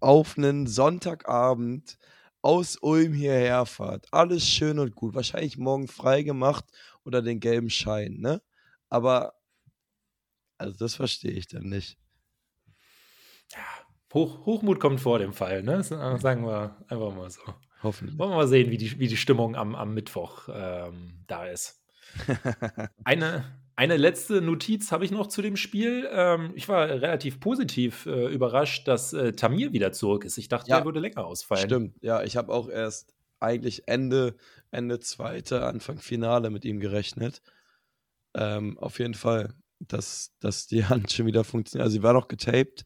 auf 0.00 0.36
einen 0.36 0.66
Sonntagabend 0.66 1.98
aus 2.42 2.76
Ulm 2.80 3.12
hierher 3.12 3.66
fahrt. 3.66 4.06
Alles 4.12 4.48
schön 4.48 4.78
und 4.78 4.94
gut. 4.94 5.14
Wahrscheinlich 5.14 5.58
morgen 5.58 5.88
frei 5.88 6.22
gemacht 6.22 6.64
oder 7.04 7.22
den 7.22 7.40
gelben 7.40 7.70
Schein, 7.70 8.18
ne? 8.18 8.40
Aber, 8.88 9.34
also 10.56 10.76
das 10.78 10.94
verstehe 10.94 11.32
ich 11.32 11.48
dann 11.48 11.68
nicht. 11.68 11.98
Ja, 13.52 13.64
Hoch, 14.14 14.46
Hochmut 14.46 14.80
kommt 14.80 15.00
vor 15.00 15.18
dem 15.18 15.32
Fall, 15.32 15.62
ne? 15.62 15.82
Sagen 15.82 16.46
wir 16.46 16.76
einfach 16.88 17.14
mal 17.14 17.30
so. 17.30 17.42
Hoffentlich. 17.82 18.18
Wollen 18.18 18.30
wir 18.30 18.36
mal 18.36 18.48
sehen, 18.48 18.70
wie 18.70 18.78
die, 18.78 18.98
wie 18.98 19.08
die 19.08 19.16
Stimmung 19.16 19.54
am, 19.54 19.74
am 19.74 19.94
Mittwoch 19.94 20.48
ähm, 20.52 21.24
da 21.26 21.46
ist. 21.46 21.80
Eine, 23.04 23.44
eine 23.76 23.96
letzte 23.96 24.40
Notiz 24.40 24.90
habe 24.90 25.04
ich 25.04 25.10
noch 25.10 25.28
zu 25.28 25.40
dem 25.40 25.56
Spiel. 25.56 26.08
Ähm, 26.10 26.52
ich 26.56 26.68
war 26.68 26.88
relativ 26.88 27.38
positiv 27.38 28.06
äh, 28.06 28.26
überrascht, 28.26 28.88
dass 28.88 29.12
äh, 29.12 29.32
Tamir 29.32 29.72
wieder 29.72 29.92
zurück 29.92 30.24
ist. 30.24 30.36
Ich 30.36 30.48
dachte, 30.48 30.70
ja, 30.70 30.78
er 30.78 30.84
würde 30.84 31.00
länger 31.00 31.24
ausfallen. 31.24 31.64
Stimmt, 31.64 32.02
ja, 32.02 32.22
ich 32.24 32.36
habe 32.36 32.52
auch 32.52 32.68
erst 32.68 33.14
eigentlich 33.40 33.86
Ende, 33.86 34.34
Ende 34.70 34.98
zweite, 35.00 35.64
Anfang 35.64 35.98
Finale 35.98 36.50
mit 36.50 36.64
ihm 36.64 36.80
gerechnet. 36.80 37.40
Ähm, 38.34 38.78
auf 38.78 38.98
jeden 38.98 39.14
Fall, 39.14 39.54
dass, 39.78 40.32
dass 40.40 40.66
die 40.66 40.84
Hand 40.84 41.12
schon 41.12 41.26
wieder 41.26 41.44
funktioniert. 41.44 41.84
Also 41.84 41.94
sie 41.94 42.02
war 42.02 42.14
noch 42.14 42.28
getaped, 42.28 42.84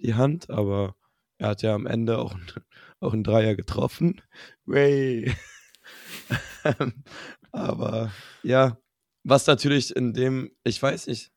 die 0.00 0.14
Hand, 0.14 0.50
aber 0.50 0.96
er 1.38 1.50
hat 1.50 1.62
ja 1.62 1.74
am 1.74 1.86
Ende 1.86 2.18
auch, 2.18 2.34
auch 3.00 3.12
einen 3.12 3.24
Dreier 3.24 3.54
getroffen. 3.54 4.20
Way. 4.64 5.34
aber 7.52 8.10
ja, 8.42 8.78
was 9.24 9.46
natürlich 9.46 9.94
in 9.94 10.12
dem, 10.12 10.50
ich 10.64 10.82
weiß 10.82 11.06
nicht, 11.06 11.30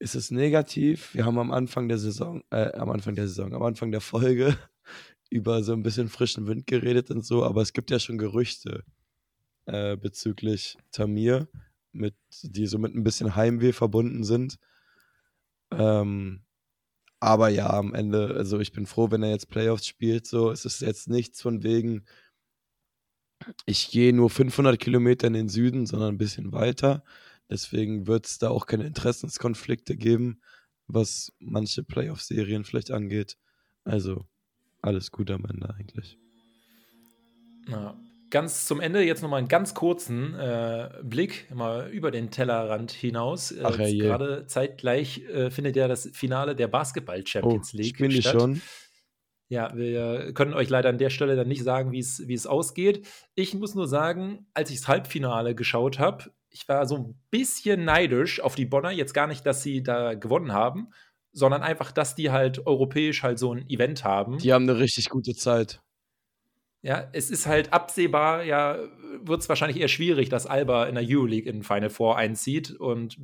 ist 0.00 0.14
es 0.14 0.30
negativ? 0.30 1.14
Wir 1.14 1.24
haben 1.24 1.38
am 1.38 1.50
Anfang 1.50 1.88
der 1.88 1.98
Saison, 1.98 2.42
äh, 2.50 2.72
am 2.72 2.90
Anfang 2.90 3.14
der 3.14 3.26
Saison, 3.26 3.54
am 3.54 3.62
Anfang 3.62 3.90
der 3.90 4.00
Folge 4.00 4.56
über 5.30 5.62
so 5.62 5.72
ein 5.72 5.82
bisschen 5.82 6.08
frischen 6.08 6.46
Wind 6.46 6.66
geredet 6.66 7.10
und 7.10 7.24
so, 7.24 7.44
aber 7.44 7.62
es 7.62 7.72
gibt 7.72 7.90
ja 7.90 7.98
schon 7.98 8.18
Gerüchte 8.18 8.84
äh, 9.66 9.96
bezüglich 9.96 10.76
Tamir, 10.92 11.48
mit, 11.92 12.14
die 12.42 12.66
so 12.66 12.78
mit 12.78 12.94
ein 12.94 13.04
bisschen 13.04 13.34
Heimweh 13.34 13.72
verbunden 13.72 14.24
sind. 14.24 14.58
Ähm, 15.70 16.44
aber 17.20 17.48
ja, 17.48 17.70
am 17.70 17.94
Ende, 17.94 18.34
also 18.36 18.60
ich 18.60 18.72
bin 18.72 18.86
froh, 18.86 19.10
wenn 19.10 19.22
er 19.22 19.30
jetzt 19.30 19.48
Playoffs 19.48 19.86
spielt, 19.86 20.26
so. 20.26 20.50
Es 20.50 20.64
ist 20.64 20.80
jetzt 20.80 21.08
nichts 21.08 21.42
von 21.42 21.62
wegen, 21.64 22.04
ich 23.66 23.90
gehe 23.90 24.12
nur 24.12 24.30
500 24.30 24.78
Kilometer 24.78 25.26
in 25.26 25.32
den 25.34 25.48
Süden, 25.48 25.86
sondern 25.86 26.14
ein 26.14 26.18
bisschen 26.18 26.52
weiter. 26.52 27.04
Deswegen 27.50 28.06
wird 28.06 28.26
es 28.26 28.38
da 28.38 28.50
auch 28.50 28.66
keine 28.66 28.86
Interessenskonflikte 28.86 29.96
geben, 29.96 30.40
was 30.86 31.32
manche 31.38 31.82
Playoff-Serien 31.82 32.64
vielleicht 32.64 32.90
angeht. 32.90 33.36
Also 33.84 34.26
alles 34.82 35.10
gut 35.10 35.30
am 35.30 35.44
Ende 35.46 35.74
eigentlich. 35.74 36.18
Ja. 37.68 37.96
Ganz 38.30 38.66
zum 38.66 38.80
Ende 38.80 39.02
jetzt 39.02 39.22
nochmal 39.22 39.38
einen 39.38 39.48
ganz 39.48 39.72
kurzen 39.72 40.34
äh, 40.34 40.90
Blick 41.02 41.50
mal 41.54 41.88
über 41.90 42.10
den 42.10 42.30
Tellerrand 42.30 42.90
hinaus. 42.90 43.52
Äh, 43.52 43.62
Ach, 43.64 43.78
herrje. 43.78 44.04
Gerade 44.04 44.46
zeitgleich 44.46 45.22
äh, 45.30 45.50
findet 45.50 45.76
ja 45.76 45.88
das 45.88 46.10
Finale 46.12 46.54
der 46.54 46.68
Basketball 46.68 47.26
Champions 47.26 47.72
Oh, 47.72 47.76
League 47.78 48.12
statt. 48.22 48.38
schon? 48.38 48.60
Ja, 49.48 49.74
wir 49.74 50.34
können 50.34 50.52
euch 50.52 50.68
leider 50.68 50.90
an 50.90 50.98
der 50.98 51.10
Stelle 51.10 51.34
dann 51.34 51.48
nicht 51.48 51.62
sagen, 51.62 51.90
wie 51.92 51.98
es 52.00 52.46
ausgeht. 52.46 53.06
Ich 53.34 53.54
muss 53.54 53.74
nur 53.74 53.88
sagen, 53.88 54.46
als 54.52 54.70
ich 54.70 54.76
das 54.76 54.88
Halbfinale 54.88 55.54
geschaut 55.54 55.98
habe, 55.98 56.30
ich 56.50 56.68
war 56.68 56.86
so 56.86 56.96
ein 56.96 57.14
bisschen 57.30 57.84
neidisch 57.84 58.40
auf 58.40 58.54
die 58.54 58.66
Bonner. 58.66 58.90
Jetzt 58.90 59.14
gar 59.14 59.26
nicht, 59.26 59.46
dass 59.46 59.62
sie 59.62 59.82
da 59.82 60.14
gewonnen 60.14 60.52
haben, 60.52 60.88
sondern 61.32 61.62
einfach, 61.62 61.92
dass 61.92 62.14
die 62.14 62.30
halt 62.30 62.66
europäisch 62.66 63.22
halt 63.22 63.38
so 63.38 63.54
ein 63.54 63.68
Event 63.68 64.04
haben. 64.04 64.38
Die 64.38 64.52
haben 64.52 64.68
eine 64.68 64.78
richtig 64.78 65.08
gute 65.08 65.34
Zeit. 65.34 65.80
Ja, 66.82 67.08
es 67.12 67.30
ist 67.30 67.46
halt 67.46 67.72
absehbar, 67.72 68.44
ja, 68.44 68.78
wird 69.22 69.40
es 69.40 69.48
wahrscheinlich 69.48 69.80
eher 69.80 69.88
schwierig, 69.88 70.28
dass 70.28 70.46
Alba 70.46 70.86
in 70.86 70.94
der 70.94 71.04
Euroleague 71.06 71.50
in 71.50 71.62
Final 71.62 71.90
Four 71.90 72.16
einzieht. 72.16 72.70
Und 72.70 73.18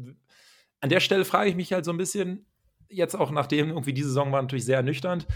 an 0.81 0.89
der 0.89 1.01
Stelle 1.01 1.25
frage 1.25 1.51
ich 1.51 1.57
mich 1.57 1.73
halt 1.73 1.85
so 1.85 1.93
ein 1.93 1.97
bisschen, 1.97 2.47
jetzt 2.89 3.15
auch 3.15 3.31
nachdem 3.31 3.69
irgendwie 3.69 3.93
die 3.93 4.03
Saison 4.03 4.33
war 4.33 4.43
natürlich 4.43 4.65
sehr 4.65 4.79
ernüchternd, 4.79 5.27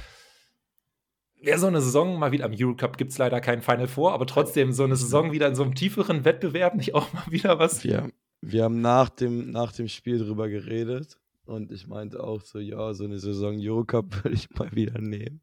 wäre 1.40 1.58
so 1.58 1.66
eine 1.66 1.80
Saison 1.80 2.18
mal 2.18 2.32
wieder 2.32 2.44
am 2.44 2.54
Eurocup 2.54 2.96
gibt 2.96 3.12
es 3.12 3.18
leider 3.18 3.40
kein 3.40 3.62
Final 3.62 3.88
Four, 3.88 4.12
aber 4.12 4.26
trotzdem 4.26 4.72
so 4.72 4.84
eine 4.84 4.96
Saison 4.96 5.32
wieder 5.32 5.48
in 5.48 5.54
so 5.54 5.62
einem 5.62 5.74
tieferen 5.74 6.24
Wettbewerb 6.24 6.74
nicht 6.74 6.94
auch 6.94 7.12
mal 7.12 7.24
wieder 7.30 7.58
was. 7.58 7.84
Wir, 7.84 8.10
wir 8.40 8.64
haben 8.64 8.80
nach 8.80 9.08
dem, 9.08 9.50
nach 9.50 9.72
dem 9.72 9.88
Spiel 9.88 10.18
drüber 10.18 10.48
geredet 10.48 11.18
und 11.44 11.72
ich 11.72 11.86
meinte 11.86 12.22
auch 12.22 12.42
so, 12.42 12.58
ja, 12.58 12.92
so 12.92 13.04
eine 13.04 13.18
Saison 13.18 13.56
Eurocup 13.58 14.12
würde 14.24 14.34
ich 14.34 14.50
mal 14.50 14.70
wieder 14.72 15.00
nehmen. 15.00 15.40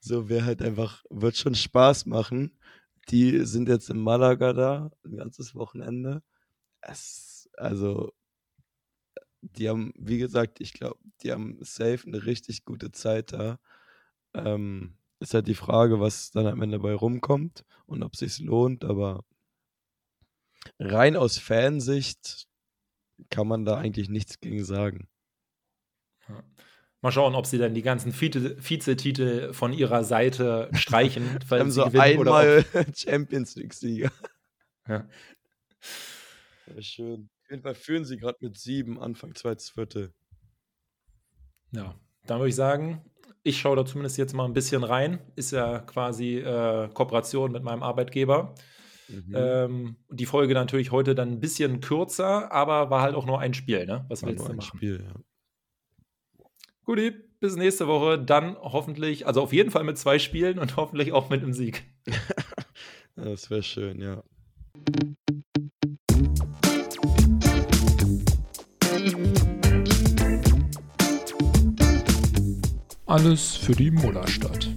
So 0.00 0.28
wäre 0.28 0.46
halt 0.46 0.62
einfach, 0.62 1.04
wird 1.10 1.36
schon 1.36 1.54
Spaß 1.54 2.06
machen. 2.06 2.58
Die 3.08 3.44
sind 3.44 3.68
jetzt 3.68 3.90
in 3.90 3.98
Malaga 3.98 4.52
da, 4.52 4.90
ein 5.04 5.16
ganzes 5.16 5.54
Wochenende. 5.54 6.22
Es, 6.80 7.50
also, 7.56 8.12
die 9.42 9.68
haben, 9.68 9.92
wie 9.96 10.18
gesagt, 10.18 10.60
ich 10.60 10.72
glaube, 10.72 10.98
die 11.22 11.32
haben 11.32 11.58
safe 11.60 12.06
eine 12.06 12.24
richtig 12.24 12.64
gute 12.64 12.92
Zeit 12.92 13.32
da. 13.32 13.58
Ähm, 14.34 14.96
ist 15.22 15.34
halt 15.34 15.46
die 15.46 15.54
Frage, 15.54 16.00
was 16.00 16.30
dann 16.30 16.46
am 16.46 16.60
Ende 16.62 16.78
bei 16.78 16.94
rumkommt 16.94 17.64
und 17.86 18.02
ob 18.02 18.16
sich's 18.16 18.40
lohnt, 18.40 18.84
aber 18.84 19.24
rein 20.78 21.16
aus 21.16 21.38
Fansicht 21.38 22.46
kann 23.30 23.46
man 23.48 23.64
da 23.64 23.76
eigentlich 23.76 24.08
nichts 24.08 24.40
gegen 24.40 24.64
sagen. 24.64 25.08
Mal 27.00 27.10
schauen, 27.10 27.34
ob 27.34 27.46
sie 27.46 27.58
dann 27.58 27.74
die 27.74 27.82
ganzen 27.82 28.12
Vize- 28.12 28.56
Vizetitel 28.58 29.52
von 29.52 29.72
ihrer 29.72 30.04
Seite 30.04 30.70
streichen, 30.72 31.24
weil 31.48 31.64
sie 31.64 31.70
so 31.72 31.84
gewinnen 31.86 32.18
oder 32.18 32.30
ob, 32.32 32.36
einmal 32.36 32.64
Champions 32.94 33.56
League-Sieger. 33.56 34.12
Ja. 34.88 35.08
Ja, 36.66 36.82
schön. 36.82 37.28
Auf 37.44 37.50
jeden 37.50 37.62
Fall 37.62 37.74
führen 37.74 38.04
sie 38.04 38.16
gerade 38.18 38.38
mit 38.40 38.56
sieben, 38.56 39.00
Anfang 39.00 39.34
zweites 39.34 39.70
Viertel. 39.70 40.14
Ja, 41.72 41.98
dann 42.26 42.38
würde 42.38 42.50
ich 42.50 42.54
sagen, 42.54 43.04
ich 43.42 43.58
schaue 43.58 43.76
da 43.76 43.84
zumindest 43.84 44.18
jetzt 44.18 44.34
mal 44.34 44.44
ein 44.44 44.52
bisschen 44.52 44.84
rein. 44.84 45.18
Ist 45.36 45.50
ja 45.50 45.80
quasi 45.80 46.38
äh, 46.38 46.88
Kooperation 46.92 47.52
mit 47.52 47.62
meinem 47.62 47.82
Arbeitgeber. 47.82 48.54
Mhm. 49.08 49.34
Ähm, 49.34 49.96
die 50.10 50.26
Folge 50.26 50.54
natürlich 50.54 50.90
heute 50.90 51.14
dann 51.14 51.32
ein 51.32 51.40
bisschen 51.40 51.80
kürzer, 51.80 52.52
aber 52.52 52.90
war 52.90 53.02
halt 53.02 53.14
auch 53.14 53.26
nur 53.26 53.40
ein 53.40 53.54
Spiel, 53.54 53.84
ne? 53.84 54.06
Was 54.08 54.22
War 54.22 54.30
willst 54.30 54.48
du 54.48 54.54
machen? 54.54 54.76
Spiel, 54.76 55.04
ja. 55.04 55.20
Guti, 56.84 57.12
bis 57.40 57.56
nächste 57.56 57.86
Woche. 57.86 58.18
Dann 58.18 58.56
hoffentlich, 58.56 59.26
also 59.26 59.42
auf 59.42 59.52
jeden 59.52 59.70
Fall 59.70 59.84
mit 59.84 59.98
zwei 59.98 60.18
Spielen 60.18 60.58
und 60.58 60.76
hoffentlich 60.76 61.12
auch 61.12 61.28
mit 61.30 61.42
einem 61.42 61.52
Sieg. 61.52 61.84
Das 63.14 63.50
wäre 63.50 63.62
schön, 63.62 64.00
ja. 64.00 64.22
Alles 73.12 73.56
für 73.56 73.72
die 73.72 73.90
Mullerstadt. 73.90 74.71